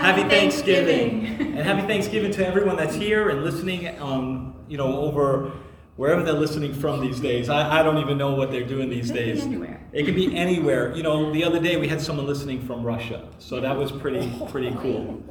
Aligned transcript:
Happy 0.00 0.22
Thanksgiving. 0.24 1.26
and 1.40 1.58
happy 1.58 1.86
Thanksgiving 1.86 2.30
to 2.32 2.46
everyone 2.46 2.76
that's 2.76 2.94
here 2.94 3.30
and 3.30 3.44
listening, 3.44 3.88
um, 4.00 4.54
you 4.68 4.76
know, 4.76 4.98
over 5.00 5.52
wherever 5.96 6.22
they're 6.22 6.34
listening 6.34 6.74
from 6.74 7.00
these 7.00 7.18
days. 7.20 7.48
I, 7.48 7.80
I 7.80 7.82
don't 7.82 7.98
even 7.98 8.18
know 8.18 8.34
what 8.34 8.50
they're 8.50 8.66
doing 8.66 8.90
these 8.90 9.10
It 9.10 9.14
could 9.14 9.24
be 9.24 9.32
days. 9.32 9.42
anywhere. 9.44 9.80
It 9.92 10.04
can 10.04 10.14
be 10.14 10.36
anywhere. 10.36 10.94
You 10.94 11.02
know, 11.02 11.32
the 11.32 11.42
other 11.44 11.58
day 11.60 11.76
we 11.76 11.88
had 11.88 12.00
someone 12.00 12.26
listening 12.26 12.66
from 12.66 12.82
Russia, 12.82 13.28
so 13.38 13.60
that 13.60 13.76
was 13.76 13.90
pretty 13.90 14.30
pretty 14.50 14.74
cool. 14.82 15.22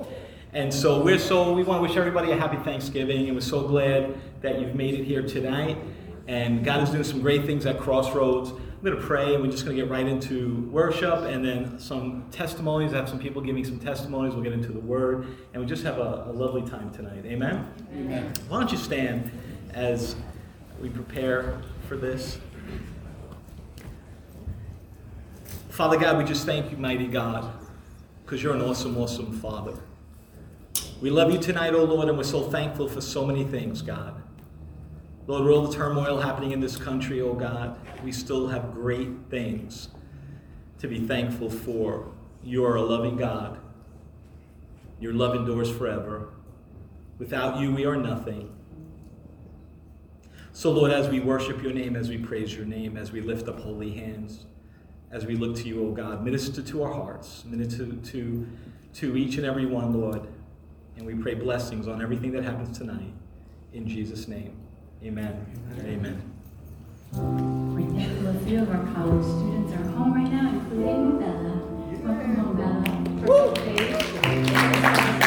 And 0.54 0.74
so 0.74 1.02
we're 1.04 1.20
so 1.20 1.54
we 1.54 1.63
want 1.63 1.79
to 1.84 1.88
wish 1.88 1.97
everybody 1.97 2.32
a 2.32 2.38
happy 2.38 2.58
Thanksgiving, 2.58 3.28
and 3.28 3.36
we're 3.36 3.42
so 3.42 3.68
glad 3.68 4.16
that 4.42 4.60
you've 4.60 4.74
made 4.76 4.96
it 4.96 5.04
here 5.04 5.22
tonight. 5.22 5.78
And 6.28 6.66
God 6.66 6.82
is 6.82 6.90
doing 6.90 7.04
some 7.04 7.22
great 7.22 7.46
things 7.46 7.68
at 7.68 7.78
Crossroads. 7.79 8.52
I'm 8.78 8.83
going 8.83 8.96
to 8.97 9.01
pray, 9.01 9.33
and 9.33 9.44
we're 9.44 9.49
just 9.49 9.65
going 9.65 9.76
to 9.76 9.81
get 9.81 9.89
right 9.89 10.05
into 10.05 10.69
worship, 10.71 11.21
and 11.21 11.44
then 11.44 11.79
some 11.79 12.25
testimonies. 12.29 12.94
I 12.94 12.97
have 12.97 13.10
some 13.10 13.19
people 13.19 13.42
giving 13.42 13.63
some 13.63 13.79
testimonies. 13.79 14.33
We'll 14.33 14.44
get 14.44 14.53
into 14.53 14.71
the 14.71 14.79
Word, 14.79 15.28
and 15.53 15.62
we 15.62 15.67
just 15.67 15.83
have 15.83 15.97
a, 15.97 16.25
a 16.27 16.34
lovely 16.34 16.61
time 16.61 16.91
tonight. 16.91 17.25
Amen. 17.25 17.67
Amen. 17.95 18.33
Why 18.47 18.59
don't 18.59 18.71
you 18.71 18.77
stand 18.77 19.31
as 19.73 20.16
we 20.81 20.89
prepare 20.89 21.61
for 21.88 21.95
this? 21.95 22.38
Father 25.69 25.97
God, 25.97 26.17
we 26.17 26.23
just 26.23 26.45
thank 26.45 26.69
you, 26.69 26.77
mighty 26.77 27.07
God, 27.07 27.52
because 28.23 28.44
you're 28.44 28.53
an 28.53 28.61
awesome, 28.61 28.97
awesome 28.97 29.39
Father. 29.39 29.73
We 31.02 31.09
love 31.09 31.31
you 31.31 31.39
tonight, 31.39 31.73
O 31.73 31.83
Lord, 31.83 32.07
and 32.07 32.17
we're 32.17 32.23
so 32.23 32.49
thankful 32.49 32.88
for 32.88 33.02
so 33.02 33.25
many 33.25 33.45
things, 33.45 33.81
God. 33.81 34.21
Lord, 35.27 35.43
with 35.43 35.53
all 35.53 35.67
the 35.67 35.75
turmoil 35.75 36.21
happening 36.21 36.52
in 36.52 36.59
this 36.59 36.77
country, 36.77 37.21
oh 37.21 37.33
God, 37.33 37.79
we 38.03 38.11
still 38.11 38.47
have 38.47 38.73
great 38.73 39.09
things 39.29 39.89
to 40.79 40.88
be 40.88 40.99
thankful 40.99 41.49
for. 41.49 42.11
You 42.43 42.63
are 42.66 42.75
a 42.75 42.81
loving 42.81 43.17
God. 43.17 43.57
Your 44.99 45.13
love 45.13 45.35
endures 45.35 45.69
forever. 45.69 46.30
Without 47.17 47.59
you, 47.59 47.73
we 47.73 47.85
are 47.85 47.95
nothing. 47.95 48.55
So, 50.52 50.72
Lord, 50.72 50.91
as 50.91 51.09
we 51.09 51.19
worship 51.19 51.61
your 51.63 51.73
name, 51.73 51.95
as 51.95 52.07
we 52.07 52.17
praise 52.17 52.55
your 52.55 52.66
name, 52.66 52.95
as 52.95 53.11
we 53.11 53.19
lift 53.19 53.47
up 53.47 53.59
holy 53.59 53.91
hands, 53.91 54.45
as 55.11 55.25
we 55.25 55.35
look 55.35 55.55
to 55.57 55.67
you, 55.67 55.88
O 55.88 55.91
God, 55.91 56.23
minister 56.23 56.61
to 56.61 56.83
our 56.83 56.94
hearts, 56.94 57.44
minister 57.45 57.88
to, 57.88 58.47
to 58.94 59.17
each 59.17 59.38
and 59.38 59.45
every 59.45 59.66
one, 59.66 59.94
Lord. 59.94 60.28
And 60.97 61.05
we 61.05 61.16
pray 61.16 61.33
blessings 61.33 61.88
on 61.88 62.02
everything 62.02 62.31
that 62.33 62.44
happens 62.44 62.78
tonight. 62.78 63.13
In 63.73 63.88
Jesus' 63.88 64.28
name, 64.28 64.55
amen. 65.03 65.45
Amen. 65.79 66.21
We're 67.13 67.91
thankful 67.91 68.27
a 68.27 68.33
few 68.45 68.61
of 68.61 68.69
our 68.69 68.85
college 68.93 69.25
students 69.25 69.73
are 69.73 69.88
home 69.91 70.13
right 70.13 70.31
now, 70.31 70.49
including 70.49 71.19
Bella. 71.19 71.53
Welcome 72.03 72.35
home, 72.35 72.57
Bella. 72.57 72.83
You 75.19 75.25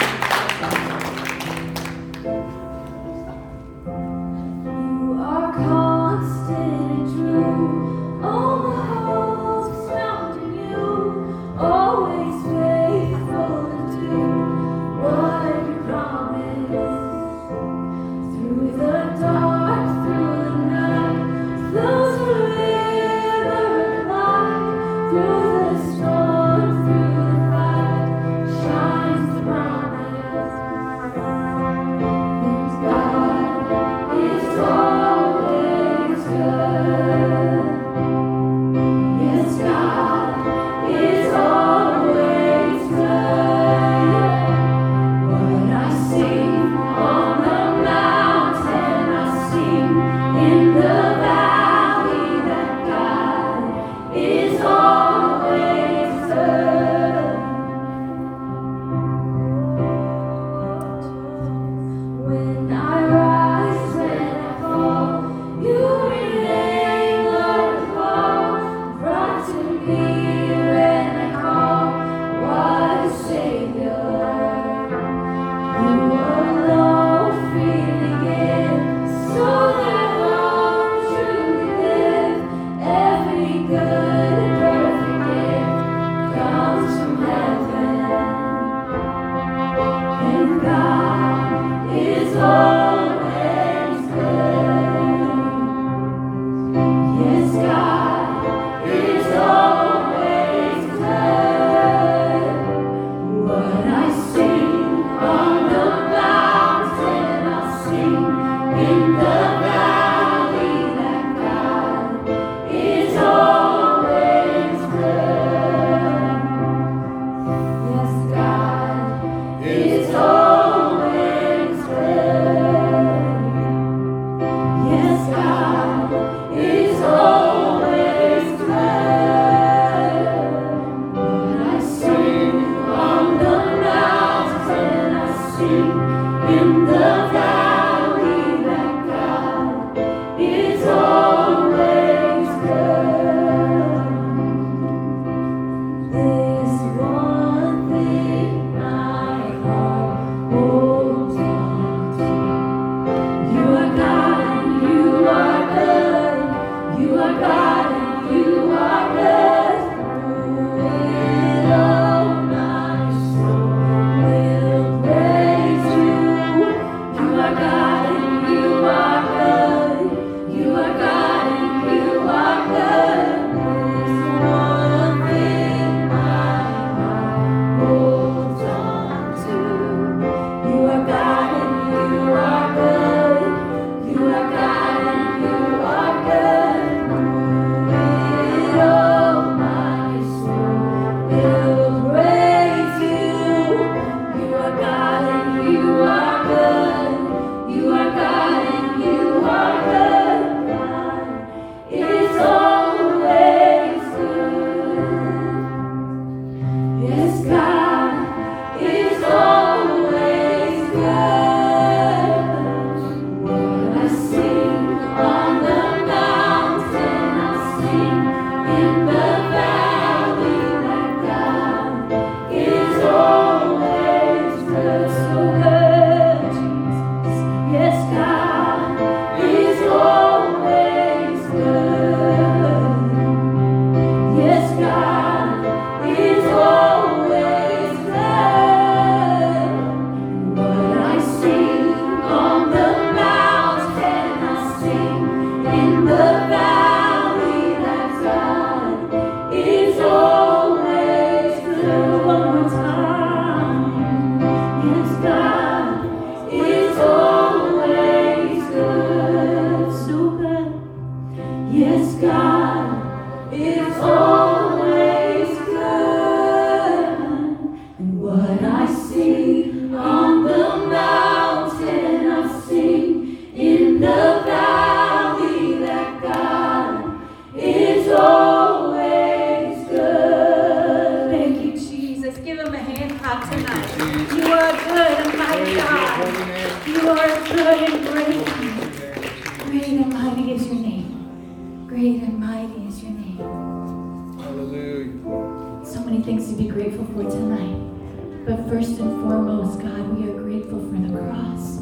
many 296.09 296.23
things 296.23 296.49
to 296.49 296.55
be 296.55 296.67
grateful 296.67 297.05
for 297.05 297.25
tonight. 297.25 298.47
But 298.47 298.67
first 298.71 298.99
and 298.99 299.23
foremost, 299.23 299.79
God, 299.79 300.17
we 300.17 300.31
are 300.31 300.41
grateful 300.43 300.81
for 300.81 300.97
the 300.97 301.19
cross. 301.19 301.81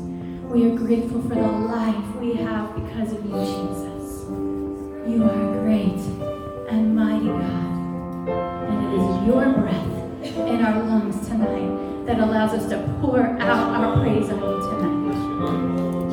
We 0.50 0.66
are 0.66 0.74
grateful 0.74 1.22
for 1.22 1.36
the 1.36 1.42
life 1.42 2.16
we 2.16 2.34
have 2.34 2.74
because 2.74 3.12
of 3.12 3.24
you, 3.24 3.30
Jesus. 3.30 4.24
You 5.06 5.22
are 5.22 5.62
great 5.62 6.02
and 6.68 6.96
mighty 6.96 7.26
God. 7.26 8.28
And 8.66 8.86
it 8.86 8.98
is 8.98 9.26
your 9.28 9.52
breath 9.52 10.48
in 10.48 10.64
our 10.64 10.82
lungs 10.82 11.28
tonight 11.28 12.06
that 12.06 12.18
allows 12.18 12.50
us 12.50 12.68
to 12.70 12.78
pour 13.00 13.20
out 13.20 13.40
our 13.40 14.00
praise 14.00 14.28
on 14.28 14.40
you 14.40 14.60
tonight. 14.70 16.05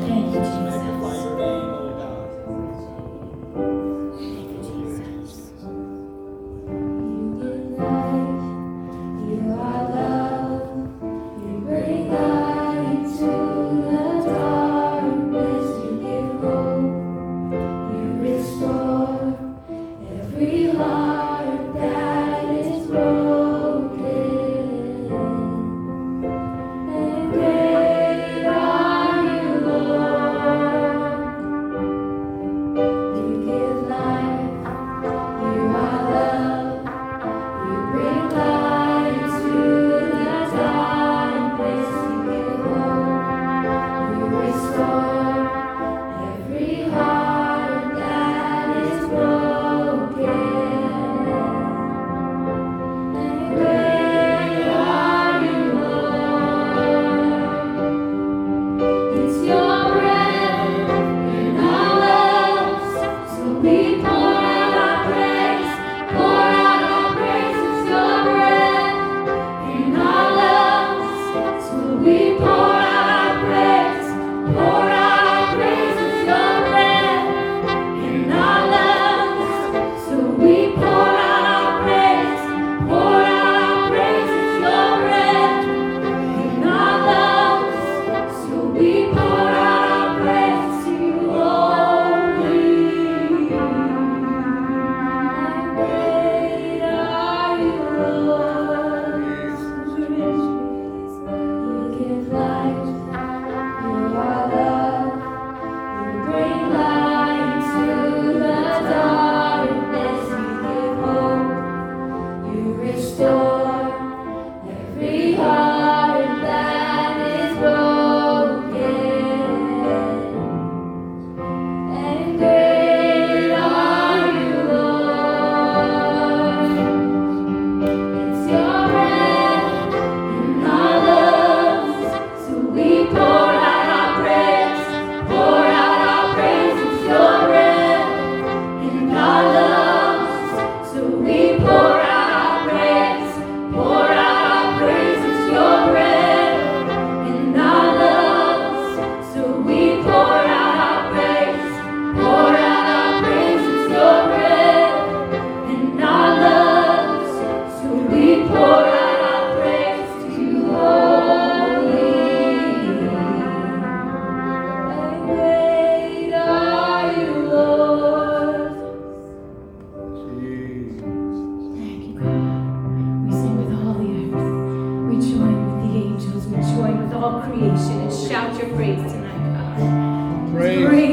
creation 177.58 178.00
and 178.00 178.12
shout 178.12 178.58
your 178.58 178.74
praise 178.74 179.00
tonight, 179.12 179.78
God. 179.78 180.52
Praise. 180.54 180.86
praise. 180.86 181.03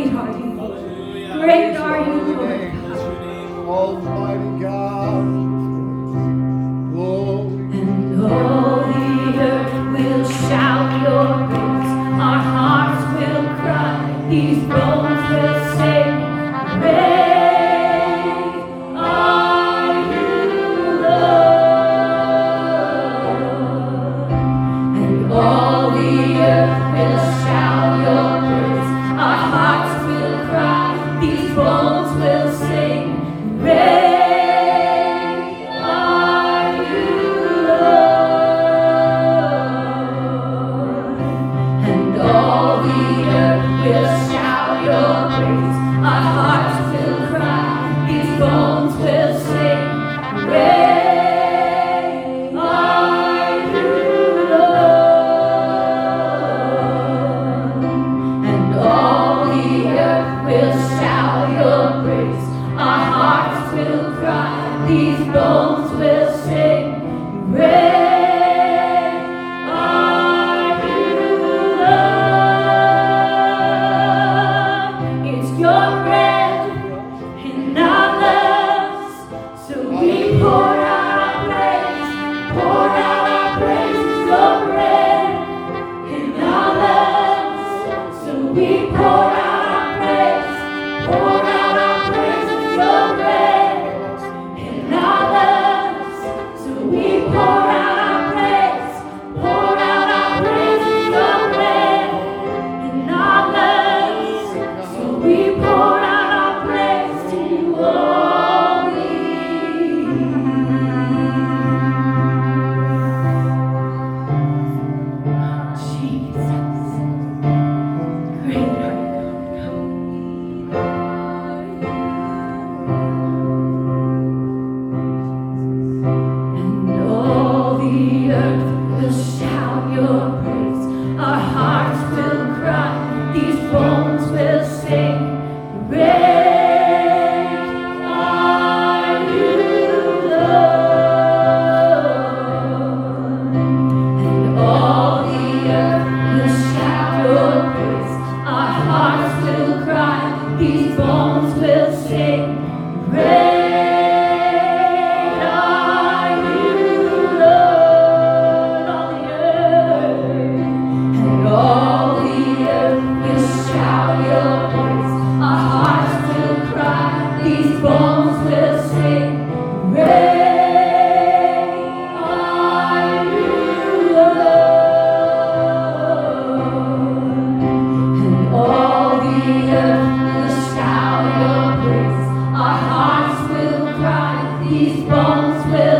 These 184.81 185.03
bones 185.03 185.63
will 185.67 185.90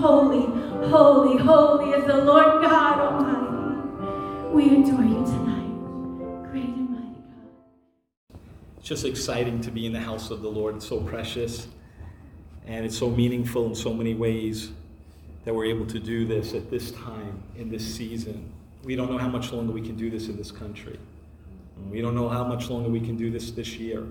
Holy, 0.00 0.42
holy, 0.88 1.38
holy 1.38 1.90
is 1.90 2.04
the 2.06 2.16
Lord 2.16 2.62
God 2.62 2.98
Almighty. 2.98 4.48
We 4.52 4.64
adore 4.66 5.04
you 5.04 5.24
tonight. 5.24 6.50
Great 6.50 6.64
and 6.64 6.90
mighty 6.90 7.20
God. 8.30 8.40
It's 8.78 8.88
just 8.88 9.04
exciting 9.04 9.60
to 9.62 9.70
be 9.70 9.86
in 9.86 9.92
the 9.92 10.00
house 10.00 10.30
of 10.30 10.42
the 10.42 10.48
Lord. 10.48 10.76
It's 10.76 10.88
so 10.88 11.00
precious 11.00 11.68
and 12.66 12.84
it's 12.84 12.98
so 12.98 13.08
meaningful 13.08 13.66
in 13.66 13.74
so 13.74 13.94
many 13.94 14.14
ways 14.14 14.72
that 15.44 15.54
we're 15.54 15.66
able 15.66 15.86
to 15.86 15.98
do 15.98 16.26
this 16.26 16.54
at 16.54 16.70
this 16.70 16.90
time, 16.92 17.42
in 17.56 17.70
this 17.70 17.94
season. 17.94 18.52
We 18.82 18.96
don't 18.96 19.10
know 19.10 19.18
how 19.18 19.28
much 19.28 19.52
longer 19.52 19.72
we 19.72 19.82
can 19.82 19.96
do 19.96 20.10
this 20.10 20.28
in 20.28 20.36
this 20.36 20.50
country. 20.50 20.98
We 21.90 22.00
don't 22.00 22.14
know 22.14 22.28
how 22.28 22.44
much 22.44 22.68
longer 22.68 22.88
we 22.88 23.00
can 23.00 23.16
do 23.16 23.30
this 23.30 23.50
this 23.50 23.76
year. 23.76 24.04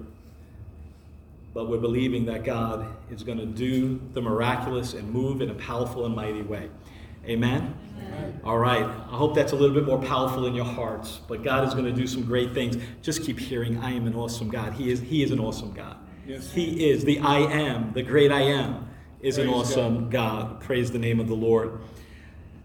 But 1.54 1.70
we're 1.70 1.78
believing 1.78 2.26
that 2.26 2.44
God 2.44 2.88
is 3.12 3.24
going 3.24 3.38
to 3.38 3.46
do 3.46 4.02
the 4.14 4.22
miraculous 4.22 4.94
and 4.94 5.12
move 5.12 5.42
in 5.42 5.50
a 5.50 5.56
powerful 5.56 6.06
and 6.06 6.16
mighty 6.16 6.42
way. 6.42 6.70
Amen? 7.26 7.76
All 8.44 8.58
right. 8.58 8.84
I 8.84 9.16
hope 9.16 9.36
that's 9.36 9.54
a 9.54 9.56
little 9.56 9.74
bit 9.74 9.86
more 9.86 10.02
powerful 10.02 10.46
in 10.46 10.56
your 10.56 10.66
hearts. 10.66 11.22
But 11.28 11.44
God 11.44 11.68
is 11.68 11.74
going 11.74 11.86
to 11.86 11.94
do 11.94 12.06
some 12.08 12.24
great 12.24 12.54
things. 12.54 12.78
Just 13.02 13.24
keep 13.24 13.40
hearing, 13.40 13.78
I 13.78 13.92
am 13.92 14.08
an 14.08 14.16
awesome 14.16 14.50
God. 14.50 14.74
He 14.74 14.92
is, 14.92 15.00
he 15.00 15.24
is 15.24 15.32
an 15.32 15.40
awesome 15.40 15.74
God. 15.74 15.98
Yes. 16.28 16.52
He 16.52 16.90
is 16.90 17.04
the 17.04 17.20
I 17.20 17.40
am, 17.40 17.94
the 17.94 18.04
great 18.04 18.32
I 18.32 18.42
am, 18.42 18.90
is 19.22 19.38
an 19.38 19.48
Praise 19.48 19.56
awesome 19.56 20.10
God. 20.10 20.60
Praise 20.62 20.92
the 20.92 21.00
name 21.00 21.20
of 21.20 21.28
the 21.28 21.36
Lord. 21.36 21.80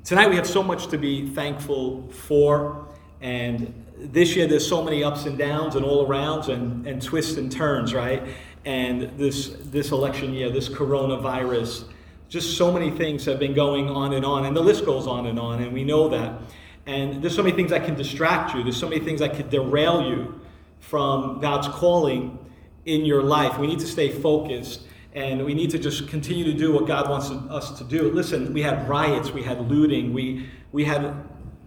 Tonight 0.05 0.29
we 0.29 0.37
have 0.37 0.47
so 0.47 0.63
much 0.63 0.89
to 0.89 0.99
be 0.99 1.29
thankful 1.29 2.09
for. 2.11 2.89
And 3.21 3.85
this 3.97 4.37
year 4.37 4.47
there's 4.47 4.67
so 4.67 4.83
many 4.83 5.03
ups 5.05 5.27
and 5.27 5.37
downs 5.37 5.75
and 5.75 5.85
all 5.85 6.07
arounds 6.07 6.49
and, 6.49 6.87
and 6.87 7.03
twists 7.03 7.37
and 7.37 7.51
turns, 7.51 7.95
right? 7.95 8.23
And 8.69 9.19
this 9.19 9.57
this 9.61 9.93
election 9.93 10.35
year, 10.35 10.51
this 10.51 10.69
coronavirus, 10.69 11.85
just 12.29 12.59
so 12.59 12.71
many 12.71 12.91
things 12.91 13.25
have 13.25 13.39
been 13.39 13.55
going 13.55 13.89
on 13.89 14.13
and 14.13 14.27
on, 14.27 14.45
and 14.45 14.55
the 14.55 14.61
list 14.61 14.85
goes 14.85 15.07
on 15.07 15.25
and 15.25 15.39
on, 15.39 15.63
and 15.63 15.73
we 15.73 15.85
know 15.85 16.11
that. 16.11 16.39
And 16.85 17.23
there's 17.23 17.35
so 17.35 17.43
many 17.43 17.57
things 17.57 17.71
that 17.71 17.87
can 17.87 17.95
distract 17.95 18.55
you. 18.55 18.63
There's 18.63 18.77
so 18.77 18.87
many 18.87 19.03
things 19.03 19.21
that 19.21 19.35
can 19.37 19.49
derail 19.49 20.07
you 20.07 20.39
from 20.81 21.41
God's 21.41 21.69
calling 21.69 22.39
in 22.85 23.07
your 23.07 23.23
life. 23.23 23.57
We 23.59 23.67
need 23.67 23.79
to 23.79 23.87
stay 23.87 24.11
focused 24.11 24.83
and 25.15 25.47
we 25.47 25.55
need 25.55 25.71
to 25.71 25.79
just 25.79 26.07
continue 26.09 26.45
to 26.45 26.53
do 26.53 26.71
what 26.71 26.87
God 26.87 27.09
wants 27.09 27.31
us 27.31 27.79
to 27.79 27.85
do. 27.85 28.13
Listen, 28.13 28.53
we 28.53 28.61
had 28.61 28.87
riots, 28.87 29.31
we 29.31 29.43
had 29.43 29.67
looting, 29.71 30.13
we, 30.13 30.47
we 30.73 30.85
had 30.85 31.15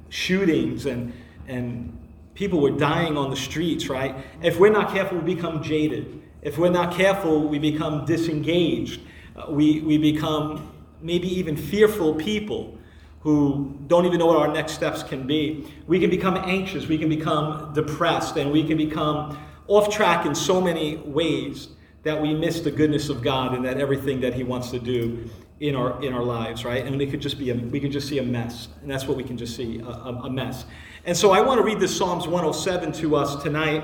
shootings, 0.10 0.86
and, 0.86 1.12
and 1.48 1.98
people 2.36 2.60
were 2.60 2.72
dying 2.72 3.18
on 3.18 3.32
the 3.32 3.36
streets, 3.36 3.90
right? 3.90 4.16
If 4.44 4.60
we're 4.60 4.72
not 4.72 4.94
careful, 4.94 5.18
we 5.18 5.34
become 5.34 5.64
jaded. 5.64 6.21
If 6.42 6.58
we're 6.58 6.70
not 6.70 6.94
careful, 6.94 7.48
we 7.48 7.60
become 7.60 8.06
disengaged. 8.06 9.02
Uh, 9.36 9.52
we, 9.52 9.82
we 9.82 9.98
become 9.98 10.72
maybe 11.02 11.28
even 11.28 11.56
fearful 11.56 12.16
people 12.16 12.78
who 13.22 13.78
don't 13.88 14.06
even 14.06 14.18
know 14.18 14.26
what 14.26 14.38
our 14.38 14.52
next 14.52 14.74
steps 14.74 15.04
can 15.04 15.28
be. 15.28 15.68
We 15.86 16.00
can 16.00 16.10
become 16.10 16.36
anxious, 16.38 16.88
we 16.88 16.98
can 16.98 17.10
become 17.10 17.74
depressed, 17.74 18.38
and 18.38 18.52
we 18.52 18.66
can 18.68 18.78
become 18.78 19.38
off 19.68 19.94
track 19.94 20.26
in 20.26 20.34
so 20.34 20.60
many 20.60 20.98
ways 20.98 21.70
that 22.04 22.20
we 22.20 22.34
miss 22.34 22.62
the 22.62 22.72
goodness 22.72 23.10
of 23.10 23.22
God 23.22 23.54
and 23.54 23.64
that 23.64 23.80
everything 23.80 24.20
that 24.22 24.34
He 24.34 24.44
wants 24.44 24.72
to 24.72 24.80
do 24.80 25.30
in 25.60 25.76
our 25.76 26.04
in 26.04 26.12
our 26.14 26.24
lives, 26.24 26.66
right? 26.66 26.84
And 26.84 27.00
it 27.00 27.12
could 27.12 27.22
just 27.22 27.38
be 27.38 27.52
a, 27.52 27.56
we 27.56 27.80
could 27.80 27.92
just 27.92 28.08
see 28.08 28.18
a 28.18 28.24
mess, 28.24 28.70
and 28.82 28.90
that's 28.90 29.06
what 29.06 29.16
we 29.16 29.24
can 29.24 29.38
just 29.38 29.56
see 29.56 29.80
a, 29.80 29.86
a, 29.86 30.30
mess. 30.30 30.66
And 31.06 31.16
so 31.16 31.32
I 31.32 31.42
want 31.42 31.60
to 31.60 31.64
read 31.64 31.80
this 31.80 31.96
Psalms 31.96 32.26
107 32.28 32.92
to 32.94 33.16
us 33.16 33.42
tonight, 33.44 33.84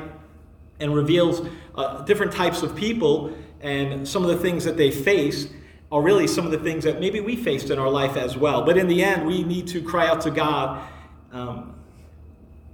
and 0.79 0.93
reveals 0.93 1.47
uh, 1.75 2.03
different 2.03 2.31
types 2.31 2.61
of 2.61 2.75
people 2.75 3.33
and 3.61 4.07
some 4.07 4.23
of 4.23 4.29
the 4.29 4.37
things 4.37 4.63
that 4.65 4.77
they 4.77 4.91
face 4.91 5.47
are 5.91 6.01
really 6.01 6.27
some 6.27 6.45
of 6.45 6.51
the 6.51 6.59
things 6.59 6.83
that 6.83 6.99
maybe 6.99 7.19
we 7.19 7.35
faced 7.35 7.69
in 7.69 7.79
our 7.79 7.89
life 7.89 8.17
as 8.17 8.37
well. 8.37 8.63
But 8.63 8.77
in 8.77 8.87
the 8.87 9.03
end, 9.03 9.25
we 9.25 9.43
need 9.43 9.67
to 9.67 9.81
cry 9.81 10.07
out 10.07 10.21
to 10.21 10.31
God 10.31 10.87
um, 11.31 11.75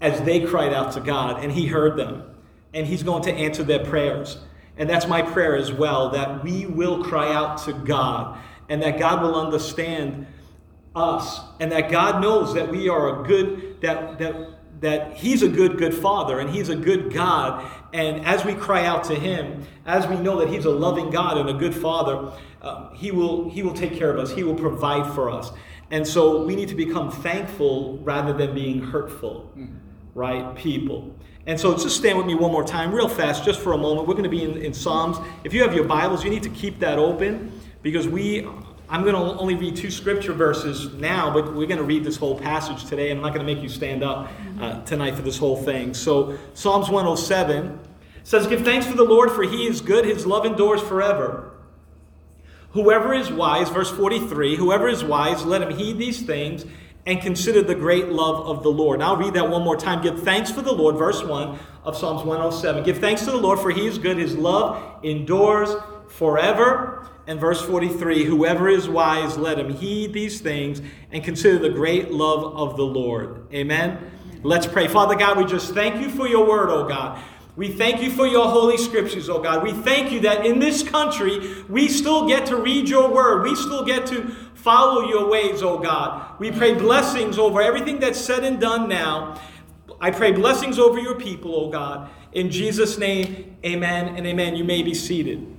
as 0.01 0.21
they 0.21 0.41
cried 0.41 0.73
out 0.73 0.91
to 0.93 0.99
God, 0.99 1.43
and 1.43 1.51
He 1.51 1.67
heard 1.67 1.95
them, 1.95 2.23
and 2.73 2.87
He's 2.87 3.03
going 3.03 3.23
to 3.23 3.31
answer 3.31 3.63
their 3.63 3.85
prayers. 3.85 4.39
And 4.77 4.89
that's 4.89 5.07
my 5.07 5.21
prayer 5.21 5.55
as 5.55 5.71
well 5.71 6.09
that 6.09 6.43
we 6.43 6.65
will 6.65 7.03
cry 7.03 7.31
out 7.31 7.59
to 7.65 7.73
God, 7.73 8.39
and 8.67 8.81
that 8.81 8.97
God 8.97 9.21
will 9.21 9.35
understand 9.39 10.25
us, 10.95 11.39
and 11.59 11.71
that 11.71 11.91
God 11.91 12.21
knows 12.21 12.53
that 12.55 12.69
we 12.69 12.89
are 12.89 13.21
a 13.21 13.27
good, 13.27 13.79
that, 13.81 14.17
that 14.17 14.52
that 14.83 15.15
he's 15.15 15.41
a 15.41 15.47
good, 15.47 15.77
good 15.77 15.93
father 15.93 16.39
and 16.39 16.49
he's 16.49 16.67
a 16.67 16.75
good 16.75 17.13
God. 17.13 17.65
And 17.93 18.25
as 18.25 18.43
we 18.43 18.53
cry 18.53 18.85
out 18.85 19.05
to 19.05 19.15
him, 19.15 19.65
as 19.85 20.05
we 20.07 20.17
know 20.17 20.37
that 20.39 20.49
he's 20.49 20.65
a 20.65 20.71
loving 20.71 21.09
God 21.09 21.37
and 21.37 21.49
a 21.49 21.53
good 21.53 21.73
father, 21.73 22.33
uh, 22.61 22.93
he, 22.93 23.09
will, 23.09 23.49
he 23.49 23.63
will 23.63 23.73
take 23.73 23.95
care 23.95 24.11
of 24.11 24.19
us, 24.19 24.31
he 24.31 24.43
will 24.43 24.55
provide 24.55 25.13
for 25.15 25.29
us. 25.29 25.53
And 25.89 26.05
so 26.05 26.43
we 26.43 26.57
need 26.57 26.67
to 26.67 26.75
become 26.75 27.11
thankful 27.11 27.97
rather 27.99 28.33
than 28.33 28.53
being 28.53 28.81
hurtful, 28.81 29.49
right? 30.15 30.53
People. 30.53 31.15
And 31.47 31.57
so 31.57 31.73
just 31.77 31.95
stand 31.95 32.17
with 32.17 32.27
me 32.27 32.35
one 32.35 32.51
more 32.51 32.65
time, 32.65 32.93
real 32.93 33.07
fast, 33.07 33.45
just 33.45 33.61
for 33.61 33.71
a 33.71 33.77
moment. 33.77 34.05
We're 34.05 34.15
going 34.15 34.23
to 34.23 34.29
be 34.29 34.43
in, 34.43 34.57
in 34.57 34.73
Psalms. 34.73 35.17
If 35.45 35.53
you 35.53 35.61
have 35.61 35.73
your 35.73 35.85
Bibles, 35.85 36.25
you 36.25 36.29
need 36.29 36.43
to 36.43 36.49
keep 36.49 36.79
that 36.79 36.99
open 36.99 37.57
because 37.83 38.05
we 38.05 38.45
I'm 38.93 39.01
going 39.01 39.15
to 39.15 39.39
only 39.39 39.55
read 39.55 39.75
two 39.75 39.89
scripture 39.89 40.33
verses 40.33 40.93
now, 40.93 41.33
but 41.33 41.55
we're 41.55 41.65
going 41.65 41.79
to 41.79 41.83
read 41.83 42.03
this 42.03 42.15
whole 42.15 42.39
passage 42.39 42.85
today. 42.85 43.09
And 43.09 43.17
I'm 43.17 43.23
not 43.23 43.33
going 43.33 43.43
to 43.43 43.51
make 43.51 43.63
you 43.63 43.67
stand 43.67 44.03
up 44.03 44.31
uh, 44.61 44.83
tonight 44.83 45.15
for 45.15 45.23
this 45.23 45.35
whole 45.35 45.57
thing. 45.57 45.95
So, 45.95 46.37
Psalms 46.53 46.89
107 46.89 47.79
says, 48.23 48.45
Give 48.45 48.61
thanks 48.61 48.85
to 48.85 48.93
the 48.93 49.03
Lord, 49.03 49.31
for 49.31 49.41
he 49.41 49.65
is 49.65 49.81
good, 49.81 50.05
his 50.05 50.27
love 50.27 50.45
endures 50.45 50.79
forever. 50.79 51.53
Whoever 52.73 53.15
is 53.15 53.31
wise, 53.31 53.67
verse 53.69 53.89
43, 53.89 54.57
whoever 54.57 54.87
is 54.87 55.03
wise, 55.03 55.43
let 55.43 55.63
him 55.63 55.75
heed 55.75 55.97
these 55.97 56.21
things 56.21 56.63
and 57.07 57.19
consider 57.19 57.63
the 57.63 57.73
great 57.73 58.09
love 58.09 58.45
of 58.45 58.61
the 58.61 58.69
Lord. 58.69 58.99
Now, 58.99 59.15
I'll 59.15 59.17
read 59.17 59.33
that 59.33 59.49
one 59.49 59.63
more 59.63 59.75
time. 59.75 60.03
Give 60.03 60.21
thanks 60.21 60.51
for 60.51 60.61
the 60.61 60.71
Lord, 60.71 60.97
verse 60.97 61.23
1 61.23 61.57
of 61.83 61.97
Psalms 61.97 62.23
107. 62.23 62.83
Give 62.83 62.99
thanks 62.99 63.25
to 63.25 63.31
the 63.31 63.37
Lord, 63.37 63.57
for 63.57 63.71
he 63.71 63.87
is 63.87 63.97
good, 63.97 64.17
his 64.17 64.37
love 64.37 65.03
endures 65.03 65.71
forever. 66.09 67.09
And 67.25 67.39
verse 67.39 67.61
43 67.61 68.25
Whoever 68.25 68.69
is 68.69 68.89
wise, 68.89 69.37
let 69.37 69.59
him 69.59 69.69
heed 69.69 70.13
these 70.13 70.41
things 70.41 70.81
and 71.11 71.23
consider 71.23 71.59
the 71.59 71.69
great 71.69 72.11
love 72.11 72.55
of 72.55 72.77
the 72.77 72.83
Lord. 72.83 73.47
Amen. 73.53 74.11
Let's 74.43 74.67
pray. 74.67 74.87
Father 74.87 75.15
God, 75.15 75.37
we 75.37 75.45
just 75.45 75.73
thank 75.73 76.01
you 76.01 76.09
for 76.09 76.27
your 76.27 76.45
word, 76.45 76.69
oh 76.69 76.87
God. 76.87 77.21
We 77.55 77.71
thank 77.71 78.01
you 78.01 78.09
for 78.09 78.25
your 78.25 78.49
holy 78.49 78.77
scriptures, 78.77 79.29
oh 79.29 79.39
God. 79.39 79.63
We 79.63 79.71
thank 79.71 80.11
you 80.11 80.19
that 80.21 80.45
in 80.45 80.59
this 80.59 80.83
country 80.83 81.63
we 81.69 81.87
still 81.87 82.27
get 82.27 82.47
to 82.47 82.57
read 82.57 82.89
your 82.89 83.09
word. 83.09 83.43
We 83.43 83.55
still 83.55 83.85
get 83.85 84.05
to 84.07 84.35
follow 84.55 85.07
your 85.07 85.29
ways, 85.29 85.61
oh 85.63 85.77
God. 85.77 86.39
We 86.39 86.51
pray 86.51 86.73
blessings 86.73 87.37
over 87.37 87.61
everything 87.61 87.99
that's 87.99 88.19
said 88.19 88.43
and 88.43 88.59
done 88.59 88.89
now. 88.89 89.39
I 90.01 90.11
pray 90.11 90.31
blessings 90.33 90.79
over 90.79 90.99
your 90.99 91.15
people, 91.15 91.55
oh 91.55 91.69
God. 91.69 92.09
In 92.33 92.49
Jesus' 92.49 92.97
name, 92.97 93.55
amen 93.63 94.17
and 94.17 94.25
amen. 94.25 94.55
You 94.55 94.63
may 94.63 94.81
be 94.81 94.93
seated. 94.93 95.52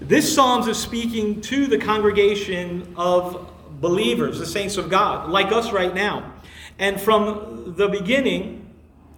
This 0.00 0.34
Psalms 0.34 0.66
is 0.66 0.76
speaking 0.76 1.40
to 1.42 1.66
the 1.66 1.78
congregation 1.78 2.94
of 2.96 3.50
believers, 3.80 4.38
the 4.38 4.46
saints 4.46 4.76
of 4.76 4.90
God, 4.90 5.30
like 5.30 5.52
us 5.52 5.72
right 5.72 5.94
now. 5.94 6.34
And 6.78 7.00
from 7.00 7.74
the 7.76 7.88
beginning, 7.88 8.74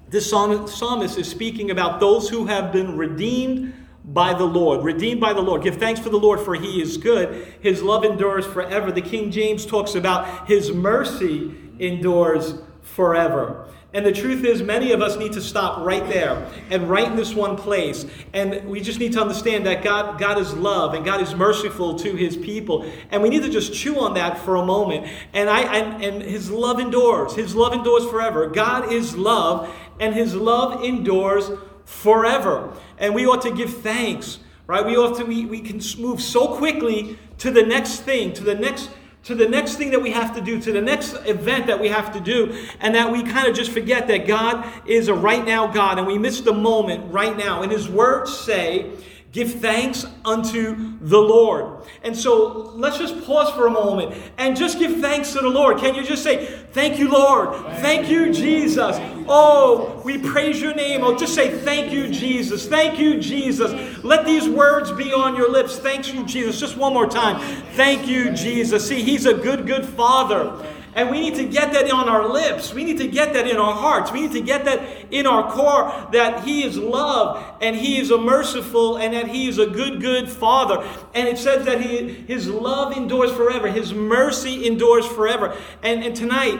this 0.08 0.30
psalmist 0.30 1.18
is 1.18 1.28
speaking 1.28 1.70
about 1.70 1.98
those 2.00 2.28
who 2.28 2.46
have 2.46 2.72
been 2.72 2.96
redeemed 2.96 3.74
by 4.04 4.32
the 4.32 4.44
Lord, 4.44 4.84
redeemed 4.84 5.20
by 5.20 5.32
the 5.32 5.40
Lord. 5.40 5.62
Give 5.62 5.76
thanks 5.76 6.00
for 6.00 6.10
the 6.10 6.18
Lord, 6.18 6.40
for 6.40 6.54
he 6.54 6.80
is 6.80 6.96
good. 6.96 7.54
His 7.60 7.82
love 7.82 8.04
endures 8.04 8.46
forever. 8.46 8.92
The 8.92 9.02
King 9.02 9.30
James 9.30 9.66
talks 9.66 9.96
about 9.96 10.48
his 10.48 10.72
mercy 10.72 11.54
endures 11.78 12.54
forever. 12.82 13.68
And 13.94 14.04
the 14.04 14.12
truth 14.12 14.44
is, 14.44 14.62
many 14.62 14.92
of 14.92 15.00
us 15.00 15.16
need 15.16 15.32
to 15.32 15.40
stop 15.40 15.84
right 15.84 16.06
there 16.08 16.46
and 16.70 16.90
right 16.90 17.06
in 17.06 17.16
this 17.16 17.34
one 17.34 17.56
place. 17.56 18.04
And 18.34 18.68
we 18.68 18.82
just 18.82 18.98
need 18.98 19.14
to 19.14 19.20
understand 19.20 19.64
that 19.64 19.82
God, 19.82 20.20
God 20.20 20.36
is 20.38 20.52
love 20.52 20.92
and 20.92 21.06
God 21.06 21.22
is 21.22 21.34
merciful 21.34 21.98
to 22.00 22.14
his 22.14 22.36
people. 22.36 22.90
And 23.10 23.22
we 23.22 23.30
need 23.30 23.42
to 23.44 23.48
just 23.48 23.72
chew 23.72 23.98
on 23.98 24.12
that 24.14 24.36
for 24.38 24.56
a 24.56 24.64
moment. 24.64 25.10
And, 25.32 25.48
I, 25.48 25.62
and, 25.74 26.04
and 26.04 26.22
his 26.22 26.50
love 26.50 26.80
endures. 26.80 27.34
His 27.34 27.54
love 27.54 27.72
endures 27.72 28.04
forever. 28.10 28.46
God 28.48 28.92
is 28.92 29.16
love, 29.16 29.74
and 29.98 30.14
his 30.14 30.34
love 30.34 30.84
endures 30.84 31.50
forever. 31.86 32.74
And 32.98 33.14
we 33.14 33.26
ought 33.26 33.40
to 33.42 33.50
give 33.50 33.72
thanks, 33.78 34.40
right? 34.66 34.84
We 34.84 34.98
ought 34.98 35.16
to, 35.16 35.24
we, 35.24 35.46
we 35.46 35.60
can 35.60 35.80
move 35.98 36.20
so 36.20 36.56
quickly 36.56 37.18
to 37.38 37.50
the 37.50 37.62
next 37.62 38.00
thing, 38.00 38.34
to 38.34 38.44
the 38.44 38.54
next 38.54 38.90
to 39.28 39.34
the 39.34 39.46
next 39.46 39.74
thing 39.74 39.90
that 39.90 40.00
we 40.00 40.10
have 40.10 40.34
to 40.34 40.40
do, 40.40 40.58
to 40.58 40.72
the 40.72 40.80
next 40.80 41.12
event 41.26 41.66
that 41.66 41.78
we 41.78 41.88
have 41.88 42.14
to 42.14 42.18
do, 42.18 42.66
and 42.80 42.94
that 42.94 43.12
we 43.12 43.22
kind 43.22 43.46
of 43.46 43.54
just 43.54 43.70
forget 43.70 44.08
that 44.08 44.26
God 44.26 44.66
is 44.86 45.08
a 45.08 45.14
right 45.14 45.44
now 45.44 45.66
God 45.66 45.98
and 45.98 46.06
we 46.06 46.16
miss 46.16 46.40
the 46.40 46.54
moment 46.54 47.12
right 47.12 47.36
now. 47.36 47.60
And 47.60 47.70
His 47.70 47.90
words 47.90 48.34
say, 48.34 48.90
Give 49.30 49.52
thanks 49.60 50.06
unto 50.24 50.98
the 51.00 51.18
Lord. 51.18 51.82
And 52.02 52.16
so 52.16 52.72
let's 52.76 52.96
just 52.96 53.24
pause 53.26 53.50
for 53.50 53.66
a 53.66 53.70
moment 53.70 54.14
and 54.38 54.56
just 54.56 54.78
give 54.78 55.00
thanks 55.00 55.32
to 55.34 55.40
the 55.40 55.48
Lord. 55.50 55.78
Can 55.78 55.94
you 55.94 56.02
just 56.02 56.22
say, 56.22 56.46
Thank 56.72 56.98
you, 56.98 57.10
Lord. 57.10 57.54
Thank 57.80 58.08
you, 58.08 58.32
Jesus. 58.32 58.96
Oh, 59.26 60.00
we 60.04 60.16
praise 60.18 60.60
your 60.60 60.74
name. 60.74 61.02
Oh, 61.02 61.16
just 61.16 61.34
say, 61.34 61.50
Thank 61.58 61.92
you, 61.92 62.08
Jesus. 62.08 62.66
Thank 62.66 62.98
you, 62.98 63.20
Jesus. 63.20 64.02
Let 64.02 64.24
these 64.24 64.48
words 64.48 64.92
be 64.92 65.12
on 65.12 65.36
your 65.36 65.50
lips. 65.50 65.78
Thank 65.78 66.14
you, 66.14 66.24
Jesus. 66.24 66.58
Just 66.58 66.78
one 66.78 66.94
more 66.94 67.08
time. 67.08 67.38
Thank 67.72 68.06
you, 68.06 68.32
Jesus. 68.32 68.88
See, 68.88 69.02
He's 69.02 69.26
a 69.26 69.34
good, 69.34 69.66
good 69.66 69.84
Father. 69.84 70.66
And 70.98 71.10
we 71.10 71.20
need 71.20 71.36
to 71.36 71.44
get 71.44 71.72
that 71.74 71.88
on 71.92 72.08
our 72.08 72.26
lips. 72.26 72.74
We 72.74 72.82
need 72.82 72.98
to 72.98 73.06
get 73.06 73.32
that 73.34 73.46
in 73.46 73.56
our 73.56 73.72
hearts. 73.72 74.10
We 74.10 74.22
need 74.22 74.32
to 74.32 74.40
get 74.40 74.64
that 74.64 74.82
in 75.12 75.28
our 75.28 75.48
core 75.48 75.92
that 76.10 76.42
He 76.42 76.64
is 76.64 76.76
love 76.76 77.56
and 77.62 77.76
He 77.76 78.00
is 78.00 78.10
a 78.10 78.18
merciful 78.18 78.96
and 78.96 79.14
that 79.14 79.28
He 79.28 79.46
is 79.46 79.58
a 79.58 79.66
good, 79.66 80.00
good 80.00 80.28
Father. 80.28 80.84
And 81.14 81.28
it 81.28 81.38
says 81.38 81.64
that 81.66 81.80
he, 81.80 82.08
His 82.08 82.48
love 82.48 82.96
endures 82.96 83.30
forever, 83.30 83.68
His 83.68 83.94
mercy 83.94 84.66
endures 84.66 85.06
forever. 85.06 85.56
And, 85.84 86.02
and 86.02 86.16
tonight, 86.16 86.58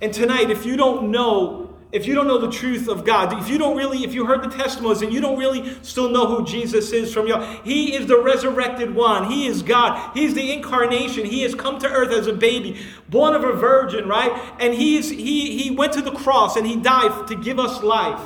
and 0.00 0.14
tonight, 0.14 0.50
if 0.50 0.64
you 0.64 0.76
don't 0.76 1.10
know 1.10 1.61
if 1.92 2.06
you 2.06 2.14
don't 2.14 2.26
know 2.26 2.38
the 2.38 2.50
truth 2.50 2.88
of 2.88 3.04
God, 3.04 3.38
if 3.40 3.50
you 3.50 3.58
don't 3.58 3.76
really, 3.76 4.02
if 4.02 4.14
you 4.14 4.24
heard 4.24 4.42
the 4.42 4.48
testimonies 4.48 5.02
and 5.02 5.12
you 5.12 5.20
don't 5.20 5.38
really 5.38 5.76
still 5.82 6.08
know 6.08 6.26
who 6.26 6.44
Jesus 6.44 6.90
is 6.90 7.12
from 7.12 7.26
your, 7.26 7.42
He 7.64 7.94
is 7.94 8.06
the 8.06 8.18
resurrected 8.18 8.94
one. 8.94 9.30
He 9.30 9.46
is 9.46 9.62
God. 9.62 10.10
He's 10.14 10.32
the 10.32 10.52
incarnation. 10.52 11.26
He 11.26 11.42
has 11.42 11.54
come 11.54 11.78
to 11.80 11.88
earth 11.88 12.10
as 12.10 12.26
a 12.26 12.32
baby, 12.32 12.80
born 13.10 13.34
of 13.34 13.44
a 13.44 13.52
virgin, 13.52 14.08
right? 14.08 14.32
And 14.58 14.72
he's 14.74 15.10
he 15.10 15.58
he 15.58 15.70
went 15.70 15.92
to 15.92 16.02
the 16.02 16.12
cross 16.12 16.56
and 16.56 16.66
he 16.66 16.76
died 16.76 17.28
to 17.28 17.36
give 17.36 17.58
us 17.58 17.82
life. 17.82 18.20